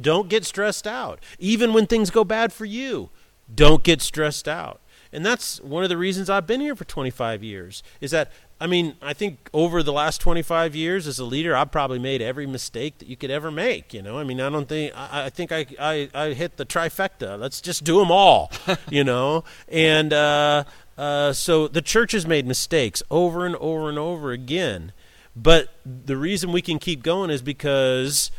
don't 0.00 0.28
get 0.28 0.44
stressed 0.44 0.86
out. 0.86 1.20
Even 1.38 1.72
when 1.72 1.86
things 1.86 2.10
go 2.10 2.24
bad 2.24 2.52
for 2.52 2.64
you, 2.64 3.10
don't 3.52 3.82
get 3.82 4.02
stressed 4.02 4.48
out. 4.48 4.80
And 5.12 5.24
that's 5.24 5.60
one 5.60 5.84
of 5.84 5.88
the 5.88 5.96
reasons 5.96 6.28
I've 6.28 6.46
been 6.46 6.60
here 6.60 6.74
for 6.74 6.84
25 6.84 7.44
years, 7.44 7.84
is 8.00 8.10
that 8.10 8.32
I 8.60 8.66
mean, 8.66 8.96
I 9.02 9.12
think 9.12 9.50
over 9.52 9.82
the 9.82 9.92
last 9.92 10.20
25 10.20 10.74
years 10.74 11.06
as 11.06 11.18
a 11.18 11.24
leader, 11.24 11.56
I've 11.56 11.70
probably 11.70 11.98
made 11.98 12.22
every 12.22 12.46
mistake 12.46 12.98
that 12.98 13.08
you 13.08 13.16
could 13.16 13.30
ever 13.30 13.50
make. 13.50 13.92
You 13.92 14.00
know, 14.00 14.18
I 14.18 14.24
mean, 14.24 14.40
I 14.40 14.48
don't 14.48 14.68
think 14.68 14.92
I, 14.96 15.26
I 15.26 15.30
think 15.30 15.52
I, 15.52 15.66
I, 15.78 16.08
I 16.14 16.32
hit 16.34 16.56
the 16.56 16.64
trifecta. 16.64 17.38
Let's 17.38 17.60
just 17.60 17.84
do 17.84 17.98
them 17.98 18.10
all. 18.10 18.50
you 18.90 19.04
know, 19.04 19.44
and 19.68 20.12
uh, 20.12 20.64
uh, 20.96 21.32
so 21.32 21.68
the 21.68 21.82
church 21.82 22.12
has 22.12 22.26
made 22.26 22.46
mistakes 22.46 23.02
over 23.10 23.44
and 23.44 23.56
over 23.56 23.88
and 23.88 23.98
over 23.98 24.32
again. 24.32 24.92
But 25.36 25.68
the 25.84 26.16
reason 26.16 26.52
we 26.52 26.62
can 26.62 26.78
keep 26.78 27.02
going 27.02 27.30
is 27.30 27.42
because 27.42 28.30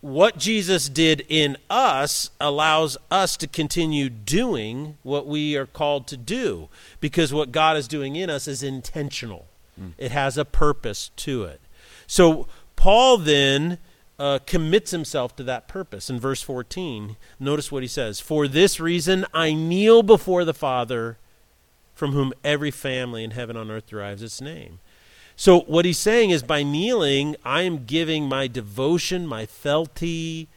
what 0.00 0.38
Jesus 0.38 0.88
did 0.88 1.26
in 1.28 1.56
us 1.68 2.30
allows 2.40 2.96
us 3.10 3.36
to 3.38 3.46
continue 3.46 4.08
doing 4.08 4.96
what 5.02 5.26
we 5.26 5.56
are 5.56 5.66
called 5.66 6.06
to 6.08 6.16
do 6.16 6.68
because 7.00 7.32
what 7.32 7.50
God 7.50 7.76
is 7.76 7.88
doing 7.88 8.14
in 8.14 8.30
us 8.30 8.46
is 8.46 8.62
intentional. 8.62 9.46
Mm. 9.80 9.92
It 9.98 10.12
has 10.12 10.38
a 10.38 10.44
purpose 10.44 11.10
to 11.16 11.44
it. 11.44 11.60
So 12.06 12.46
Paul 12.76 13.18
then 13.18 13.78
uh, 14.18 14.38
commits 14.46 14.92
himself 14.92 15.34
to 15.36 15.42
that 15.44 15.68
purpose 15.68 16.08
in 16.08 16.20
verse 16.20 16.42
14. 16.42 17.16
Notice 17.40 17.72
what 17.72 17.82
he 17.82 17.88
says 17.88 18.20
For 18.20 18.46
this 18.46 18.78
reason 18.78 19.26
I 19.34 19.52
kneel 19.52 20.02
before 20.02 20.44
the 20.44 20.54
Father, 20.54 21.18
from 21.94 22.12
whom 22.12 22.32
every 22.44 22.70
family 22.70 23.24
in 23.24 23.32
heaven 23.32 23.56
and 23.56 23.70
earth 23.70 23.88
derives 23.88 24.22
its 24.22 24.40
name. 24.40 24.78
So 25.40 25.60
what 25.60 25.84
he's 25.84 25.98
saying 25.98 26.30
is 26.30 26.42
by 26.42 26.64
kneeling, 26.64 27.36
I 27.44 27.62
am 27.62 27.84
giving 27.84 28.28
my 28.28 28.48
devotion, 28.48 29.24
my 29.24 29.46
fealty, 29.46 30.48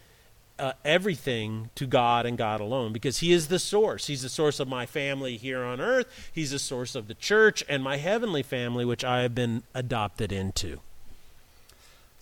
uh, 0.57 0.73
everything 0.83 1.69
to 1.75 1.85
God 1.85 2.25
and 2.25 2.35
God 2.35 2.59
alone 2.59 2.91
because 2.91 3.19
He 3.19 3.31
is 3.31 3.47
the 3.47 3.59
source. 3.59 4.07
He's 4.07 4.23
the 4.23 4.29
source 4.29 4.59
of 4.59 4.67
my 4.67 4.87
family 4.87 5.37
here 5.37 5.63
on 5.63 5.79
earth. 5.79 6.07
He's 6.33 6.49
the 6.49 6.57
source 6.57 6.95
of 6.95 7.07
the 7.07 7.13
church 7.13 7.63
and 7.69 7.83
my 7.83 7.97
heavenly 7.97 8.41
family, 8.41 8.83
which 8.83 9.03
I 9.03 9.21
have 9.21 9.35
been 9.35 9.61
adopted 9.75 10.31
into. 10.31 10.79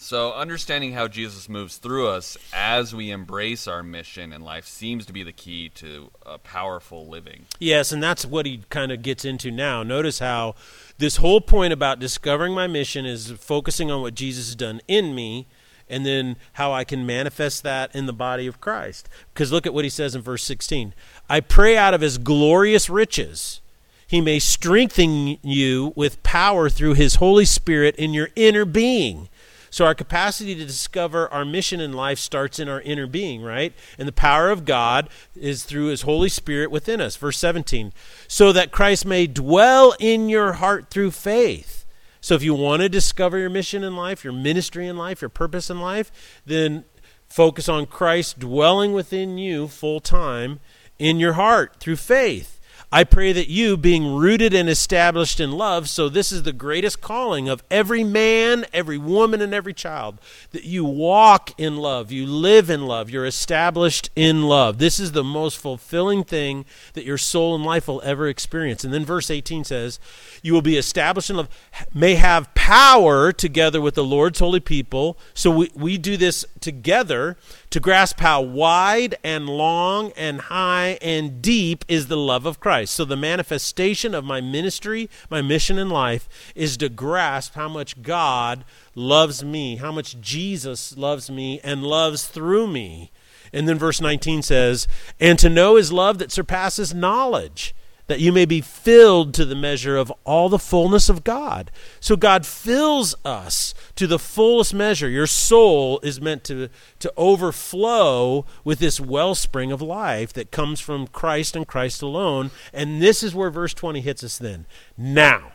So, 0.01 0.31
understanding 0.31 0.93
how 0.93 1.09
Jesus 1.09 1.49
moves 1.49 1.75
through 1.75 2.07
us 2.07 2.37
as 2.53 2.95
we 2.95 3.11
embrace 3.11 3.67
our 3.67 3.83
mission 3.83 4.31
in 4.31 4.39
life 4.39 4.65
seems 4.65 5.05
to 5.07 5.13
be 5.13 5.23
the 5.23 5.33
key 5.33 5.67
to 5.75 6.09
a 6.25 6.37
powerful 6.37 7.05
living. 7.05 7.47
Yes, 7.59 7.91
and 7.91 8.01
that's 8.01 8.25
what 8.25 8.45
he 8.45 8.61
kind 8.69 8.93
of 8.93 9.01
gets 9.01 9.25
into 9.25 9.51
now. 9.51 9.83
Notice 9.83 10.19
how 10.19 10.55
this 10.99 11.17
whole 11.17 11.41
point 11.41 11.73
about 11.73 11.99
discovering 11.99 12.53
my 12.53 12.65
mission 12.65 13.05
is 13.05 13.31
focusing 13.31 13.91
on 13.91 14.01
what 14.01 14.15
Jesus 14.15 14.47
has 14.47 14.55
done 14.55 14.79
in 14.87 15.13
me 15.13 15.47
and 15.89 16.05
then 16.05 16.37
how 16.53 16.71
I 16.71 16.85
can 16.85 17.05
manifest 17.05 17.63
that 17.63 17.93
in 17.93 18.05
the 18.05 18.13
body 18.13 18.47
of 18.47 18.61
Christ. 18.61 19.09
Because 19.33 19.51
look 19.51 19.67
at 19.67 19.73
what 19.73 19.83
he 19.83 19.89
says 19.89 20.15
in 20.15 20.21
verse 20.21 20.45
16 20.45 20.93
I 21.29 21.41
pray 21.41 21.75
out 21.75 21.93
of 21.93 21.99
his 21.99 22.17
glorious 22.17 22.89
riches. 22.89 23.59
He 24.07 24.21
may 24.21 24.39
strengthen 24.39 25.37
you 25.43 25.91
with 25.97 26.23
power 26.23 26.69
through 26.69 26.93
his 26.93 27.15
Holy 27.15 27.45
Spirit 27.45 27.97
in 27.97 28.13
your 28.13 28.29
inner 28.37 28.63
being 28.63 29.27
so 29.69 29.85
our 29.85 29.95
capacity 29.95 30.55
to 30.55 30.65
discover 30.65 31.31
our 31.31 31.45
mission 31.45 31.79
in 31.79 31.93
life 31.93 32.19
starts 32.19 32.59
in 32.59 32.67
our 32.69 32.81
inner 32.81 33.07
being, 33.07 33.41
right? 33.41 33.73
And 33.97 34.07
the 34.07 34.13
power 34.13 34.49
of 34.49 34.65
God 34.65 35.09
is 35.35 35.63
through 35.63 35.87
his 35.87 36.03
Holy 36.03 36.29
Spirit 36.29 36.71
within 36.71 37.01
us. 37.01 37.15
Verse 37.15 37.37
17. 37.37 37.93
So 38.27 38.51
that 38.51 38.71
Christ 38.71 39.05
may 39.05 39.27
dwell 39.27 39.95
in 39.99 40.29
your 40.29 40.53
heart 40.53 40.89
through 40.89 41.11
faith. 41.11 41.85
So 42.21 42.35
if 42.35 42.43
you 42.43 42.53
want 42.53 42.81
to 42.81 42.89
discover 42.89 43.37
your 43.37 43.49
mission 43.49 43.83
in 43.83 43.95
life, 43.95 44.23
your 44.23 44.33
ministry 44.33 44.87
in 44.87 44.97
life, 44.97 45.21
your 45.21 45.29
purpose 45.29 45.69
in 45.69 45.79
life, 45.79 46.11
then 46.45 46.85
focus 47.27 47.69
on 47.69 47.85
Christ 47.85 48.39
dwelling 48.39 48.93
within 48.93 49.37
you 49.37 49.67
full 49.67 49.99
time 49.99 50.59
in 50.97 51.19
your 51.19 51.33
heart 51.33 51.77
through 51.79 51.95
faith. 51.95 52.58
I 52.91 53.03
pray 53.03 53.33
that 53.33 53.49
you, 53.49 53.77
being 53.77 54.15
rooted 54.15 54.51
and 54.51 54.67
established 54.67 55.39
in 55.39 55.51
love, 55.51 55.87
so 55.87 56.09
this 56.09 56.31
is 56.31 56.41
the 56.41 56.51
greatest 56.51 57.01
calling 57.01 57.47
of 57.47 57.63
every 57.69 58.03
man, 58.03 58.65
every 58.73 58.97
woman, 58.97 59.41
and 59.41 59.53
every 59.53 59.75
child, 59.75 60.17
that 60.53 60.63
you 60.63 60.83
walk 60.83 61.51
in 61.59 61.77
love, 61.77 62.11
you 62.11 62.25
live 62.25 62.67
in 62.67 62.87
love, 62.87 63.11
you're 63.11 63.27
established 63.27 64.09
in 64.15 64.41
love. 64.41 64.79
This 64.79 64.99
is 64.99 65.11
the 65.11 65.23
most 65.23 65.59
fulfilling 65.59 66.23
thing 66.23 66.65
that 66.93 67.05
your 67.05 67.19
soul 67.19 67.53
and 67.53 67.63
life 67.63 67.87
will 67.87 68.01
ever 68.03 68.27
experience. 68.27 68.83
And 68.83 68.91
then 68.91 69.05
verse 69.05 69.29
18 69.29 69.65
says, 69.65 69.99
You 70.41 70.53
will 70.53 70.63
be 70.63 70.77
established 70.77 71.29
in 71.29 71.37
love, 71.37 71.49
may 71.93 72.15
have 72.15 72.51
power 72.55 73.31
together 73.31 73.81
with 73.81 73.93
the 73.93 74.03
Lord's 74.03 74.39
holy 74.39 74.59
people. 74.59 75.15
So 75.35 75.51
we, 75.51 75.69
we 75.75 75.99
do 75.99 76.17
this 76.17 76.43
together 76.59 77.37
to 77.69 77.79
grasp 77.79 78.19
how 78.19 78.41
wide 78.41 79.15
and 79.23 79.47
long 79.47 80.11
and 80.17 80.41
high 80.41 80.97
and 81.03 81.39
deep 81.39 81.85
is 81.87 82.07
the 82.07 82.17
love 82.17 82.47
of 82.47 82.59
Christ. 82.59 82.78
So, 82.85 83.05
the 83.05 83.15
manifestation 83.15 84.13
of 84.13 84.23
my 84.23 84.41
ministry, 84.41 85.09
my 85.29 85.41
mission 85.41 85.77
in 85.77 85.89
life, 85.89 86.27
is 86.55 86.77
to 86.77 86.89
grasp 86.89 87.55
how 87.55 87.69
much 87.69 88.01
God 88.01 88.65
loves 88.95 89.43
me, 89.43 89.77
how 89.77 89.91
much 89.91 90.19
Jesus 90.19 90.97
loves 90.97 91.29
me 91.29 91.59
and 91.63 91.83
loves 91.83 92.27
through 92.27 92.67
me. 92.67 93.11
And 93.51 93.67
then 93.67 93.77
verse 93.77 93.99
19 93.99 94.41
says, 94.43 94.87
And 95.19 95.39
to 95.39 95.49
know 95.49 95.75
his 95.75 95.91
love 95.91 96.19
that 96.19 96.31
surpasses 96.31 96.93
knowledge 96.93 97.73
that 98.09 98.19
you 98.19 98.33
may 98.33 98.43
be 98.43 98.59
filled 98.59 99.35
to 99.35 99.45
the 99.45 99.55
measure 99.55 99.95
of 99.95 100.11
all 100.25 100.49
the 100.49 100.57
fullness 100.57 101.09
of 101.09 101.23
God. 101.23 101.69
So 101.99 102.17
God 102.17 102.43
fills 102.43 103.15
us 103.23 103.75
to 103.95 104.07
the 104.07 104.17
fullest 104.17 104.73
measure. 104.73 105.07
Your 105.07 105.27
soul 105.27 105.99
is 106.01 106.19
meant 106.19 106.43
to, 106.45 106.69
to 106.97 107.13
overflow 107.15 108.47
with 108.63 108.79
this 108.79 108.99
wellspring 108.99 109.71
of 109.71 109.79
life 109.79 110.33
that 110.33 110.49
comes 110.49 110.79
from 110.79 111.05
Christ 111.05 111.55
and 111.55 111.67
Christ 111.67 112.01
alone. 112.01 112.49
And 112.73 112.99
this 112.99 113.21
is 113.21 113.35
where 113.35 113.51
verse 113.51 113.75
20 113.75 114.01
hits 114.01 114.23
us 114.23 114.39
then. 114.39 114.65
Now. 114.97 115.51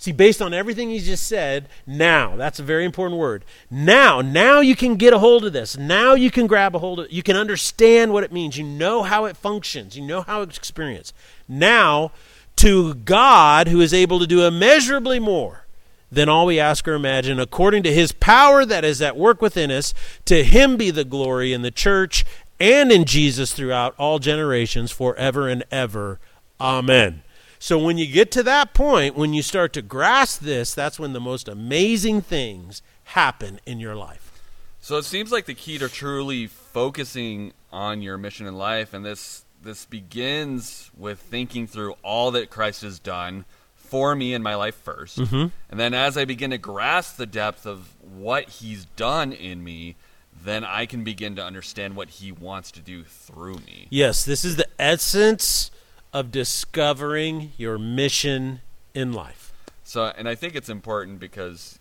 See, 0.00 0.12
based 0.12 0.40
on 0.40 0.54
everything 0.54 0.90
he 0.90 1.00
just 1.00 1.26
said, 1.26 1.68
now, 1.84 2.36
that's 2.36 2.60
a 2.60 2.62
very 2.62 2.84
important 2.84 3.18
word. 3.18 3.44
Now, 3.68 4.20
now 4.20 4.60
you 4.60 4.76
can 4.76 4.94
get 4.94 5.12
a 5.12 5.18
hold 5.18 5.44
of 5.44 5.52
this. 5.52 5.76
Now 5.76 6.14
you 6.14 6.30
can 6.30 6.46
grab 6.46 6.76
a 6.76 6.78
hold 6.78 7.00
of 7.00 7.06
it. 7.06 7.10
You 7.10 7.24
can 7.24 7.34
understand 7.34 8.12
what 8.12 8.22
it 8.22 8.30
means. 8.30 8.56
You 8.56 8.62
know 8.62 9.02
how 9.02 9.24
it 9.24 9.36
functions. 9.36 9.96
You 9.96 10.06
know 10.06 10.22
how 10.22 10.42
it's 10.42 10.56
experienced. 10.56 11.16
Now, 11.48 12.12
to 12.56 12.94
God, 12.94 13.68
who 13.68 13.80
is 13.80 13.94
able 13.94 14.18
to 14.18 14.26
do 14.26 14.44
immeasurably 14.44 15.18
more 15.18 15.66
than 16.10 16.28
all 16.28 16.46
we 16.46 16.58
ask 16.58 16.86
or 16.88 16.94
imagine, 16.94 17.38
according 17.38 17.82
to 17.84 17.92
his 17.92 18.12
power 18.12 18.64
that 18.64 18.84
is 18.84 19.00
at 19.02 19.16
work 19.16 19.40
within 19.40 19.70
us, 19.70 19.94
to 20.24 20.42
him 20.42 20.76
be 20.76 20.90
the 20.90 21.04
glory 21.04 21.52
in 21.52 21.62
the 21.62 21.70
church 21.70 22.24
and 22.58 22.90
in 22.90 23.04
Jesus 23.04 23.52
throughout 23.52 23.94
all 23.98 24.18
generations, 24.18 24.90
forever 24.90 25.48
and 25.48 25.64
ever. 25.70 26.18
Amen. 26.60 27.22
So 27.58 27.78
when 27.78 27.98
you 27.98 28.06
get 28.06 28.30
to 28.32 28.42
that 28.44 28.72
point, 28.72 29.16
when 29.16 29.34
you 29.34 29.42
start 29.42 29.72
to 29.74 29.82
grasp 29.82 30.40
this, 30.40 30.74
that's 30.74 30.98
when 30.98 31.12
the 31.12 31.20
most 31.20 31.48
amazing 31.48 32.22
things 32.22 32.82
happen 33.04 33.60
in 33.66 33.80
your 33.80 33.94
life. 33.94 34.32
So 34.80 34.96
it 34.96 35.04
seems 35.04 35.32
like 35.32 35.46
the 35.46 35.54
key 35.54 35.78
to 35.78 35.88
truly 35.88 36.46
focusing 36.46 37.52
on 37.72 38.00
your 38.00 38.16
mission 38.16 38.46
in 38.46 38.56
life 38.56 38.94
and 38.94 39.04
this 39.04 39.44
this 39.62 39.84
begins 39.84 40.90
with 40.96 41.18
thinking 41.18 41.66
through 41.66 41.94
all 42.02 42.30
that 42.32 42.50
Christ 42.50 42.82
has 42.82 42.98
done 42.98 43.44
for 43.74 44.14
me 44.14 44.34
in 44.34 44.42
my 44.42 44.54
life 44.54 44.82
1st 44.84 45.18
Mm-hmm. 45.18 45.46
And 45.70 45.80
then 45.80 45.94
as 45.94 46.16
I 46.16 46.24
begin 46.24 46.50
to 46.50 46.58
grasp 46.58 47.16
the 47.16 47.26
depth 47.26 47.66
of 47.66 47.94
what 48.02 48.48
he's 48.48 48.84
done 48.84 49.32
in 49.32 49.64
me, 49.64 49.96
then 50.44 50.64
I 50.64 50.86
can 50.86 51.04
begin 51.04 51.36
to 51.36 51.44
understand 51.44 51.96
what 51.96 52.10
he 52.10 52.30
wants 52.30 52.70
to 52.72 52.80
do 52.80 53.04
through 53.04 53.56
me. 53.56 53.86
Yes, 53.90 54.24
this 54.24 54.44
is 54.44 54.56
the 54.56 54.68
essence 54.78 55.70
of 56.12 56.30
discovering 56.30 57.52
your 57.56 57.78
mission 57.78 58.60
in 58.94 59.12
life. 59.12 59.52
So, 59.84 60.12
and 60.16 60.28
I 60.28 60.34
think 60.34 60.54
it's 60.54 60.68
important 60.68 61.18
because 61.18 61.78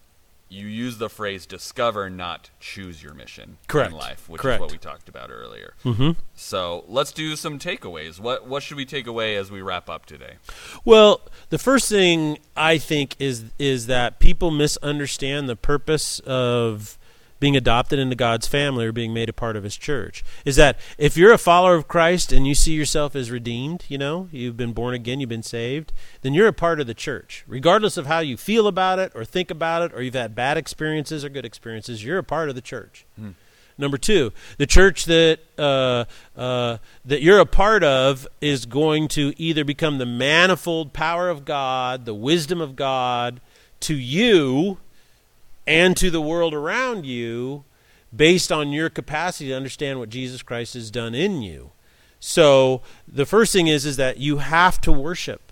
you 0.50 0.68
use 0.68 0.98
the 0.98 1.10
phrase 1.10 1.46
discover, 1.46 2.10
not 2.10 2.50
choose 2.60 3.04
your 3.04 3.14
mission 3.14 3.58
Correct. 3.68 3.92
in 3.92 3.98
life, 3.98 4.30
which 4.30 4.42
Correct. 4.42 4.58
is 4.58 4.62
what 4.62 4.72
we 4.72 4.78
talked 4.78 5.10
about 5.10 5.30
earlier. 5.30 5.74
Mm-hmm. 5.84 6.12
So 6.36 6.86
let's 6.88 7.12
do 7.12 7.36
some 7.36 7.60
takeaways. 7.60 8.20
What 8.20 8.48
what 8.48 8.64
should 8.64 8.78
we 8.78 8.86
take 8.86 9.08
away 9.08 9.36
as 9.36 9.52
we 9.52 9.62
wrap 9.62 9.90
up 9.90 10.06
today? 10.06 10.36
Well, 10.86 11.22
the 11.50 11.58
first 11.58 11.90
thing 11.90 12.40
I 12.56 12.78
think 12.78 13.16
is 13.20 13.46
is 13.60 13.88
that 13.88 14.20
people 14.20 14.52
misunderstand 14.52 15.50
the 15.50 15.56
purpose 15.56 16.20
of 16.20 16.98
being 17.40 17.56
adopted 17.56 18.00
into 18.00 18.16
God's 18.16 18.48
family 18.48 18.86
or 18.86 18.92
being 18.92 19.14
made 19.14 19.30
a 19.30 19.34
part 19.34 19.56
of 19.56 19.64
his 19.64 19.78
church. 19.78 20.24
Is 20.46 20.56
that 20.56 20.78
if 20.98 21.18
you're 21.18 21.34
a 21.34 21.38
follower 21.38 21.76
of 21.76 21.88
Christ 21.88 22.32
and 22.32 22.48
you 22.48 22.56
see 22.56 22.74
yourself 22.74 23.16
as 23.16 23.32
redeemed, 23.32 23.86
you 23.88 23.98
know, 23.98 24.28
you've 24.32 24.58
been 24.58 24.74
born 24.74 24.94
again, 24.94 25.20
you've 25.20 25.30
been 25.30 25.44
saved, 25.44 25.94
then 26.22 26.34
you're 26.34 26.48
a 26.48 26.54
part 26.54 26.80
of 26.80 26.88
the 26.88 26.94
church. 26.94 27.44
Regardless 27.48 27.98
of 27.98 28.08
how 28.08 28.20
you 28.20 28.38
feel 28.38 28.68
about 28.68 29.00
it 29.00 29.12
or 29.16 29.24
think 29.24 29.52
about 29.52 29.84
it 29.84 29.94
or 29.94 30.02
you've 30.02 30.14
had 30.14 30.36
bad 30.36 30.58
experiences 30.58 31.24
or 31.24 31.30
good 31.30 31.46
experiences, 31.46 32.04
you're 32.04 32.18
a 32.18 32.24
part 32.24 32.50
of 32.50 32.56
the 32.56 32.62
church. 32.62 33.06
Number 33.80 33.98
two, 33.98 34.34
the 34.58 34.66
church 34.66 35.06
that 35.06 35.40
uh, 35.58 36.06
uh, 36.36 36.78
that 37.06 37.22
you're 37.22 37.40
a 37.40 37.46
part 37.46 37.84
of 37.84 38.28
is 38.42 38.66
going 38.66 39.08
to 39.10 39.34
either 39.38 39.64
become 39.64 40.00
the 40.00 40.06
manifold 40.06 40.94
power 40.94 41.30
of 41.30 41.46
God, 41.46 42.06
the 42.06 42.16
wisdom 42.16 42.60
of 42.60 42.76
God 42.76 43.40
to 43.82 43.94
you 43.94 44.80
and 45.68 45.96
to 45.98 46.10
the 46.10 46.22
world 46.22 46.54
around 46.54 47.06
you, 47.06 47.66
based 48.16 48.52
on 48.52 48.72
your 48.72 48.90
capacity 48.90 49.50
to 49.50 49.56
understand 49.56 50.00
what 50.00 50.10
Jesus 50.10 50.42
Christ 50.42 50.74
has 50.74 50.90
done 50.90 51.14
in 51.14 51.42
you. 51.42 51.72
So 52.20 52.82
the 53.08 53.26
first 53.26 53.54
thing 53.54 53.68
is 53.68 53.86
is 53.86 53.98
that 53.98 54.18
you 54.18 54.38
have 54.38 54.82
to 54.82 54.92
worship. 54.92 55.52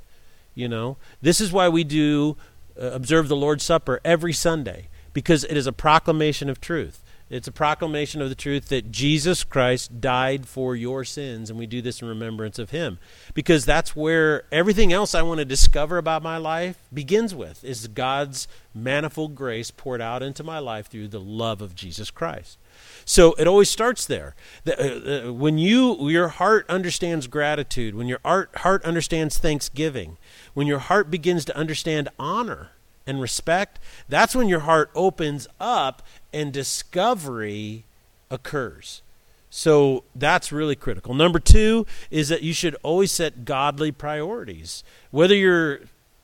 You 0.55 0.69
know, 0.69 0.97
this 1.21 1.41
is 1.41 1.51
why 1.51 1.67
we 1.67 1.83
do 1.83 2.37
uh, 2.81 2.85
observe 2.87 3.27
the 3.27 3.35
Lord's 3.35 3.63
Supper 3.63 3.99
every 4.05 4.33
Sunday 4.33 4.87
because 5.13 5.43
it 5.43 5.57
is 5.57 5.67
a 5.67 5.73
proclamation 5.73 6.49
of 6.49 6.61
truth. 6.61 7.03
It's 7.27 7.47
a 7.47 7.51
proclamation 7.51 8.21
of 8.21 8.29
the 8.29 8.35
truth 8.35 8.67
that 8.69 8.91
Jesus 8.91 9.43
Christ 9.43 9.99
died 9.99 10.47
for 10.47 10.75
your 10.75 11.03
sins, 11.03 11.49
and 11.49 11.57
we 11.57 11.65
do 11.65 11.81
this 11.81 12.01
in 12.01 12.07
remembrance 12.07 12.59
of 12.59 12.69
Him. 12.69 12.99
Because 13.33 13.65
that's 13.65 13.95
where 13.95 14.43
everything 14.51 14.93
else 14.93 15.15
I 15.15 15.23
want 15.23 15.39
to 15.39 15.45
discover 15.45 15.97
about 15.97 16.21
my 16.21 16.37
life 16.37 16.77
begins 16.93 17.33
with 17.33 17.63
is 17.63 17.87
God's 17.87 18.47
manifold 18.75 19.33
grace 19.33 19.71
poured 19.71 20.01
out 20.01 20.21
into 20.21 20.43
my 20.43 20.59
life 20.59 20.85
through 20.85 21.07
the 21.07 21.19
love 21.19 21.61
of 21.61 21.73
Jesus 21.73 22.11
Christ. 22.11 22.59
So 23.05 23.33
it 23.33 23.47
always 23.47 23.69
starts 23.71 24.05
there. 24.05 24.35
The, 24.65 25.25
uh, 25.25 25.29
uh, 25.29 25.33
when 25.33 25.57
you 25.57 26.09
your 26.09 26.27
heart 26.27 26.65
understands 26.69 27.25
gratitude, 27.25 27.95
when 27.95 28.07
your 28.07 28.19
art, 28.23 28.55
heart 28.57 28.83
understands 28.83 29.39
thanksgiving, 29.39 30.17
when 30.53 30.67
your 30.67 30.79
heart 30.79 31.09
begins 31.09 31.45
to 31.45 31.57
understand 31.57 32.09
honor 32.19 32.71
and 33.07 33.21
respect, 33.21 33.79
that's 34.09 34.35
when 34.35 34.47
your 34.47 34.61
heart 34.61 34.89
opens 34.95 35.47
up 35.59 36.01
and 36.35 36.51
discovery 36.51 37.85
occurs. 38.29 39.01
So 39.49 40.03
that's 40.13 40.51
really 40.51 40.75
critical. 40.75 41.13
Number 41.13 41.39
two 41.39 41.85
is 42.11 42.27
that 42.27 42.43
you 42.43 42.51
should 42.51 42.75
always 42.83 43.11
set 43.11 43.45
godly 43.45 43.91
priorities. 43.93 44.83
Whether 45.11 45.33
you're 45.33 45.79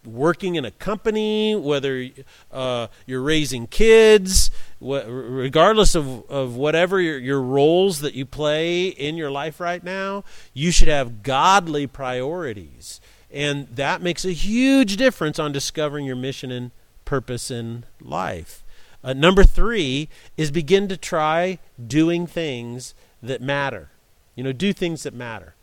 working 0.05 0.55
in 0.55 0.65
a 0.65 0.71
company, 0.71 1.55
whether 1.55 2.09
uh, 2.51 2.87
you're 3.05 3.21
raising 3.21 3.67
kids, 3.67 4.51
wh- 4.79 5.07
regardless 5.07 5.95
of, 5.95 6.29
of 6.29 6.57
whatever 6.57 6.99
your, 6.99 7.17
your 7.17 7.41
roles 7.41 8.01
that 8.01 8.13
you 8.13 8.25
play 8.25 8.87
in 8.87 9.15
your 9.15 9.31
life 9.31 9.61
right 9.61 9.83
now, 9.83 10.25
you 10.53 10.71
should 10.71 10.89
have 10.89 11.23
godly 11.23 11.87
priorities. 11.87 12.99
And 13.31 13.67
that 13.75 14.01
makes 14.01 14.25
a 14.25 14.33
huge 14.33 14.97
difference 14.97 15.39
on 15.39 15.53
discovering 15.53 16.05
your 16.05 16.17
mission 16.17 16.51
and 16.51 16.71
purpose 17.05 17.49
in 17.49 17.85
life. 18.01 18.60
Uh, 19.03 19.13
number 19.13 19.43
three 19.43 20.09
is 20.37 20.51
begin 20.51 20.87
to 20.87 20.97
try 20.97 21.59
doing 21.85 22.27
things 22.27 22.93
that 23.21 23.41
matter. 23.41 23.89
You 24.35 24.43
know, 24.43 24.53
do 24.53 24.73
things 24.73 25.03
that 25.03 25.13
matter. 25.13 25.55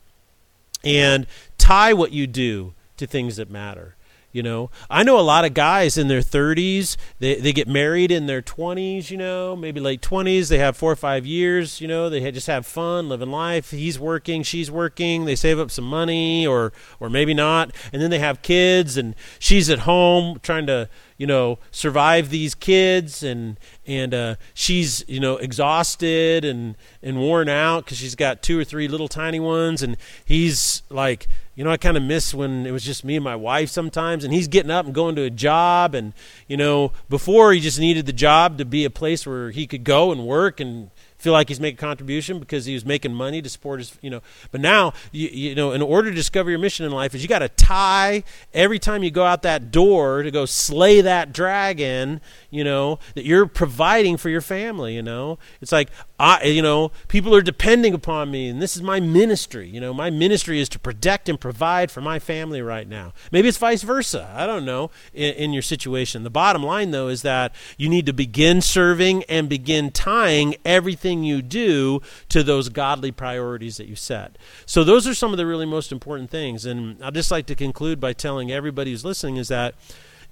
And 0.85 1.27
tie 1.57 1.92
what 1.92 2.12
you 2.12 2.27
do 2.27 2.74
to 2.96 3.07
things 3.07 3.37
that 3.37 3.51
matter. 3.51 3.96
You 4.30 4.42
know, 4.42 4.70
I 4.90 5.04
know 5.04 5.18
a 5.18 5.22
lot 5.22 5.46
of 5.46 5.54
guys 5.54 5.96
in 5.96 6.08
their 6.08 6.20
30s, 6.20 6.98
they, 7.18 7.36
they 7.36 7.54
get 7.54 7.66
married 7.66 8.10
in 8.10 8.26
their 8.26 8.42
20s, 8.42 9.10
you 9.10 9.16
know, 9.16 9.56
maybe 9.56 9.80
late 9.80 10.02
20s. 10.02 10.50
They 10.50 10.58
have 10.58 10.76
four 10.76 10.92
or 10.92 10.96
five 10.96 11.24
years, 11.24 11.80
you 11.80 11.88
know, 11.88 12.10
they 12.10 12.30
just 12.30 12.46
have 12.46 12.66
fun, 12.66 13.08
living 13.08 13.30
life. 13.30 13.70
He's 13.70 13.98
working, 13.98 14.42
she's 14.42 14.70
working, 14.70 15.24
they 15.24 15.34
save 15.34 15.58
up 15.58 15.70
some 15.70 15.86
money 15.86 16.46
or, 16.46 16.74
or 17.00 17.08
maybe 17.08 17.32
not. 17.32 17.74
And 17.90 18.02
then 18.02 18.10
they 18.10 18.18
have 18.18 18.42
kids 18.42 18.98
and 18.98 19.14
she's 19.38 19.70
at 19.70 19.80
home 19.80 20.40
trying 20.42 20.66
to, 20.66 20.90
you 21.16 21.26
know, 21.26 21.58
survive 21.70 22.28
these 22.28 22.54
kids 22.54 23.22
and, 23.22 23.58
and 23.86 24.12
uh, 24.12 24.34
she's, 24.52 25.04
you 25.08 25.20
know, 25.20 25.38
exhausted 25.38 26.44
and, 26.44 26.76
and 27.02 27.18
worn 27.18 27.48
out 27.48 27.86
because 27.86 27.96
she's 27.96 28.14
got 28.14 28.42
two 28.42 28.58
or 28.58 28.64
three 28.64 28.88
little 28.88 29.08
tiny 29.08 29.40
ones. 29.40 29.82
And 29.82 29.96
he's 30.26 30.82
like, 30.90 31.28
you 31.59 31.64
know, 31.64 31.73
I 31.73 31.77
kind 31.77 31.97
of 31.97 32.05
miss 32.05 32.33
when 32.33 32.66
it 32.66 32.71
was 32.71 32.85
just 32.85 33.03
me 33.03 33.16
and 33.16 33.25
my 33.25 33.35
wife 33.35 33.68
sometimes, 33.68 34.23
and 34.23 34.33
he's 34.33 34.47
getting 34.47 34.71
up 34.71 34.87
and 34.87 34.94
going 34.94 35.16
to 35.16 35.23
a 35.23 35.31
job. 35.31 35.92
And, 35.92 36.12
you 36.47 36.57
know, 36.57 36.92
before 37.09 37.53
he 37.53 37.59
just 37.59 37.81
needed 37.81 38.07
the 38.07 38.12
job 38.12 38.59
to 38.59 38.64
be 38.64 38.85
a 38.85 38.90
place 38.90 39.27
where 39.27 39.51
he 39.51 39.66
could 39.66 39.83
go 39.83 40.12
and 40.12 40.25
work 40.25 40.61
and 40.61 40.92
feel 41.18 41.33
like 41.33 41.49
he's 41.49 41.59
making 41.59 41.79
a 41.79 41.81
contribution 41.81 42.38
because 42.38 42.64
he 42.64 42.75
was 42.75 42.85
making 42.85 43.12
money 43.12 43.42
to 43.42 43.49
support 43.49 43.81
his, 43.81 43.99
you 44.01 44.09
know. 44.09 44.23
But 44.53 44.61
now, 44.61 44.92
you, 45.11 45.29
you 45.31 45.55
know, 45.57 45.73
in 45.73 45.83
order 45.83 46.11
to 46.11 46.14
discover 46.14 46.49
your 46.49 46.61
mission 46.61 46.87
in 46.87 46.92
life, 46.92 47.12
is 47.12 47.23
you 47.23 47.29
got 47.29 47.40
to 47.40 47.49
tie 47.49 48.23
every 48.55 48.79
time 48.79 49.03
you 49.03 49.11
go 49.11 49.25
out 49.25 49.42
that 49.42 49.73
door 49.73 50.23
to 50.23 50.31
go 50.31 50.47
slay 50.47 51.01
that 51.01 51.33
dragon, 51.33 52.21
you 52.51 52.62
know, 52.62 53.01
that 53.16 53.25
you're 53.25 53.47
providing 53.47 54.16
for 54.16 54.29
your 54.29 54.40
family, 54.40 54.94
you 54.94 55.03
know. 55.03 55.40
It's 55.61 55.73
like, 55.73 55.90
I, 56.20 56.44
you 56.44 56.62
know, 56.62 56.90
people 57.07 57.33
are 57.33 57.42
depending 57.42 57.94
upon 57.94 58.33
me, 58.33 58.48
and 58.48 58.61
this 58.61 58.74
is 58.74 58.83
my 58.83 58.98
ministry. 58.98 59.68
You 59.68 59.81
know, 59.81 59.94
my 59.94 60.11
ministry 60.11 60.61
is 60.61 60.68
to 60.70 60.78
protect 60.78 61.28
and 61.28 61.40
provide 61.40 61.92
for 61.92 62.00
my 62.00 62.18
family 62.18 62.61
right 62.61 62.88
now. 62.88 63.12
Maybe 63.31 63.46
it's 63.46 63.57
vice 63.57 63.83
versa. 63.83 64.28
I 64.35 64.44
don't 64.44 64.64
know 64.64 64.90
in, 65.14 65.35
in 65.35 65.52
your 65.52 65.62
situation. 65.62 66.24
The 66.24 66.31
bottom 66.31 66.64
line, 66.64 66.90
though, 66.90 67.07
is 67.07 67.22
that 67.22 67.54
you 67.76 67.88
need 67.88 68.04
to 68.07 68.12
begin 68.12 68.61
serving 68.61 69.22
and 69.24 69.48
begin 69.48 69.92
tying 69.92 70.57
everything 70.64 71.22
you 71.22 71.40
do 71.40 72.02
to 72.31 72.42
those 72.42 72.68
godly 72.68 73.12
priorities 73.12 73.76
that 73.76 73.87
you 73.87 73.94
set. 73.94 74.37
So, 74.66 74.83
those 74.83 75.07
are 75.07 75.14
some 75.14 75.31
of 75.31 75.37
the 75.37 75.46
really 75.46 75.66
most 75.66 75.92
important 75.92 76.31
things. 76.31 76.66
And 76.66 77.02
I'd 77.02 77.14
just 77.14 77.31
like 77.31 77.46
to 77.46 77.54
conclude 77.54 78.00
by 78.00 78.12
telling 78.12 78.50
everybody 78.50 78.90
who's 78.90 79.04
listening 79.04 79.37
is 79.37 79.48
that 79.48 79.76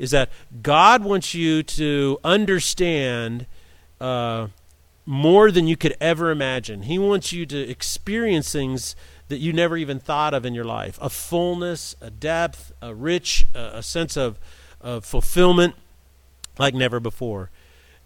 is 0.01 0.11
that 0.11 0.31
God 0.63 1.05
wants 1.05 1.33
you 1.33 1.63
to 1.63 2.19
understand. 2.25 3.47
Uh, 4.01 4.49
more 5.07 5.53
than 5.53 5.69
you 5.69 5.77
could 5.77 5.97
ever 6.01 6.31
imagine. 6.31 6.83
He 6.83 6.99
wants 6.99 7.33
you 7.33 7.47
to 7.47 7.59
experience 7.59 8.53
things 8.53 8.97
that 9.29 9.39
you 9.39 9.53
never 9.53 9.77
even 9.77 10.01
thought 10.01 10.35
of 10.35 10.45
in 10.45 10.53
your 10.55 10.65
life 10.65 10.99
a 11.01 11.09
fullness, 11.09 11.95
a 12.01 12.11
depth, 12.11 12.73
a 12.83 12.95
rich, 12.95 13.47
a, 13.55 13.79
a 13.79 13.83
sense 13.83 14.17
of, 14.17 14.39
of 14.81 15.05
fulfillment 15.05 15.77
like 16.59 16.75
never 16.75 17.01
before. 17.01 17.51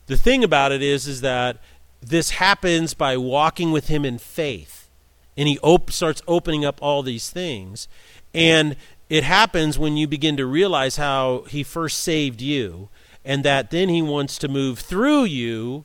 The 0.06 0.16
thing 0.16 0.44
about 0.44 0.72
it 0.72 0.82
is, 0.82 1.06
is 1.06 1.20
that 1.22 1.58
this 2.02 2.30
happens 2.30 2.94
by 2.94 3.16
walking 3.16 3.72
with 3.72 3.88
Him 3.88 4.04
in 4.04 4.18
faith. 4.18 4.90
And 5.36 5.48
He 5.48 5.58
op- 5.60 5.90
starts 5.90 6.22
opening 6.28 6.64
up 6.64 6.78
all 6.82 7.02
these 7.02 7.30
things. 7.30 7.88
And 8.34 8.76
it 9.08 9.24
happens 9.24 9.78
when 9.78 9.96
you 9.96 10.06
begin 10.06 10.36
to 10.36 10.46
realize 10.46 10.96
how 10.96 11.44
He 11.48 11.62
first 11.62 12.00
saved 12.00 12.40
you, 12.42 12.88
and 13.24 13.44
that 13.44 13.70
then 13.70 13.88
He 13.88 14.02
wants 14.02 14.36
to 14.38 14.48
move 14.48 14.80
through 14.80 15.24
you 15.24 15.84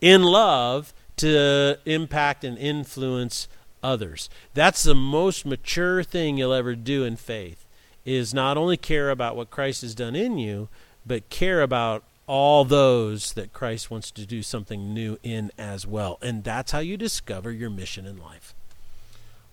in 0.00 0.22
love 0.22 0.92
to 1.16 1.78
impact 1.84 2.44
and 2.44 2.56
influence 2.58 3.48
others. 3.82 4.28
That's 4.54 4.82
the 4.82 4.94
most 4.94 5.44
mature 5.44 6.02
thing 6.02 6.38
you'll 6.38 6.52
ever 6.52 6.74
do 6.74 7.04
in 7.04 7.16
faith 7.16 7.66
is 8.04 8.32
not 8.32 8.56
only 8.56 8.76
care 8.76 9.10
about 9.10 9.36
what 9.36 9.50
Christ 9.50 9.82
has 9.82 9.94
done 9.94 10.16
in 10.16 10.38
you, 10.38 10.68
but 11.06 11.28
care 11.28 11.62
about 11.62 12.02
all 12.26 12.64
those 12.64 13.32
that 13.32 13.52
Christ 13.52 13.90
wants 13.90 14.10
to 14.12 14.24
do 14.24 14.42
something 14.42 14.94
new 14.94 15.18
in 15.22 15.50
as 15.58 15.86
well. 15.86 16.18
And 16.22 16.44
that's 16.44 16.72
how 16.72 16.78
you 16.78 16.96
discover 16.96 17.50
your 17.50 17.70
mission 17.70 18.06
in 18.06 18.18
life. 18.18 18.54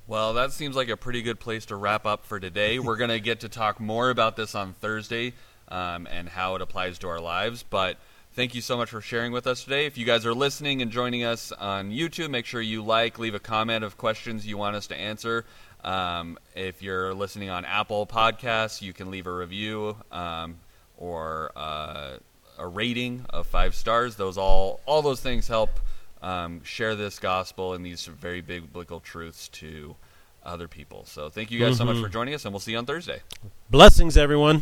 Well, 0.06 0.34
that 0.36 0.54
seems 0.54 0.76
like 0.76 0.88
a 0.88 0.96
pretty 0.96 1.22
good 1.22 1.40
place 1.40 1.66
to 1.66 1.76
wrap 1.76 2.06
up 2.06 2.26
for 2.26 2.40
today. 2.40 2.80
We're 2.80 2.96
going 2.96 3.10
to 3.10 3.20
get 3.20 3.42
to 3.42 3.50
talk 3.50 3.80
more 3.80 4.10
about 4.10 4.36
this 4.38 4.56
on 4.56 4.74
Thursday 4.74 5.34
um, 5.68 6.08
and 6.10 6.30
how 6.30 6.56
it 6.56 6.62
applies 6.62 7.00
to 7.00 7.10
our 7.10 7.20
lives, 7.20 7.64
but 7.64 7.98
Thank 8.38 8.54
you 8.54 8.62
so 8.62 8.78
much 8.78 8.92
for 8.92 9.02
sharing 9.02 9.32
with 9.32 9.48
us 9.48 9.64
today. 9.64 9.88
If 9.88 9.98
you 9.98 10.06
guys 10.06 10.24
are 10.24 10.34
listening 10.36 10.84
and 10.84 10.92
joining 10.92 11.24
us 11.24 11.52
on 11.52 11.90
YouTube, 11.90 12.30
make 12.30 12.46
sure 12.46 12.62
you 12.62 12.84
like, 12.84 13.18
leave 13.18 13.34
a 13.34 13.40
comment 13.40 13.84
of 13.84 13.98
questions 13.98 14.46
you 14.46 14.60
want 14.60 14.76
us 14.76 14.86
to 14.88 14.96
answer. 14.96 15.44
Um, 15.84 16.38
if 16.56 16.84
you're 16.84 17.16
listening 17.16 17.50
on 17.50 17.66
Apple 17.66 18.06
Podcasts, 18.06 18.80
you 18.80 18.94
can 18.94 19.10
leave 19.10 19.26
a 19.26 19.34
review 19.34 19.98
um, 20.12 20.58
or 20.98 21.52
uh, 21.56 22.18
a 22.60 22.68
rating 22.68 23.26
of 23.32 23.48
five 23.48 23.74
stars. 23.74 24.18
Those 24.18 24.38
all 24.38 24.82
all 24.86 25.02
those 25.02 25.20
things 25.20 25.48
help 25.48 25.80
um, 26.22 26.64
share 26.64 26.94
this 26.94 27.18
gospel 27.18 27.74
and 27.74 27.84
these 27.84 28.06
very 28.06 28.42
biblical 28.42 29.00
truths 29.00 29.48
to 29.48 29.96
other 30.46 30.68
people. 30.68 31.06
So 31.06 31.30
thank 31.30 31.50
you 31.50 31.60
guys 31.60 31.76
so 31.78 31.86
much 31.86 31.98
for 31.98 32.08
joining 32.08 32.36
us, 32.36 32.46
and 32.46 32.54
we'll 32.54 32.60
see 32.60 32.74
you 32.74 32.78
on 32.78 32.86
Thursday. 32.86 33.24
Blessings, 33.72 34.16
everyone. 34.16 34.62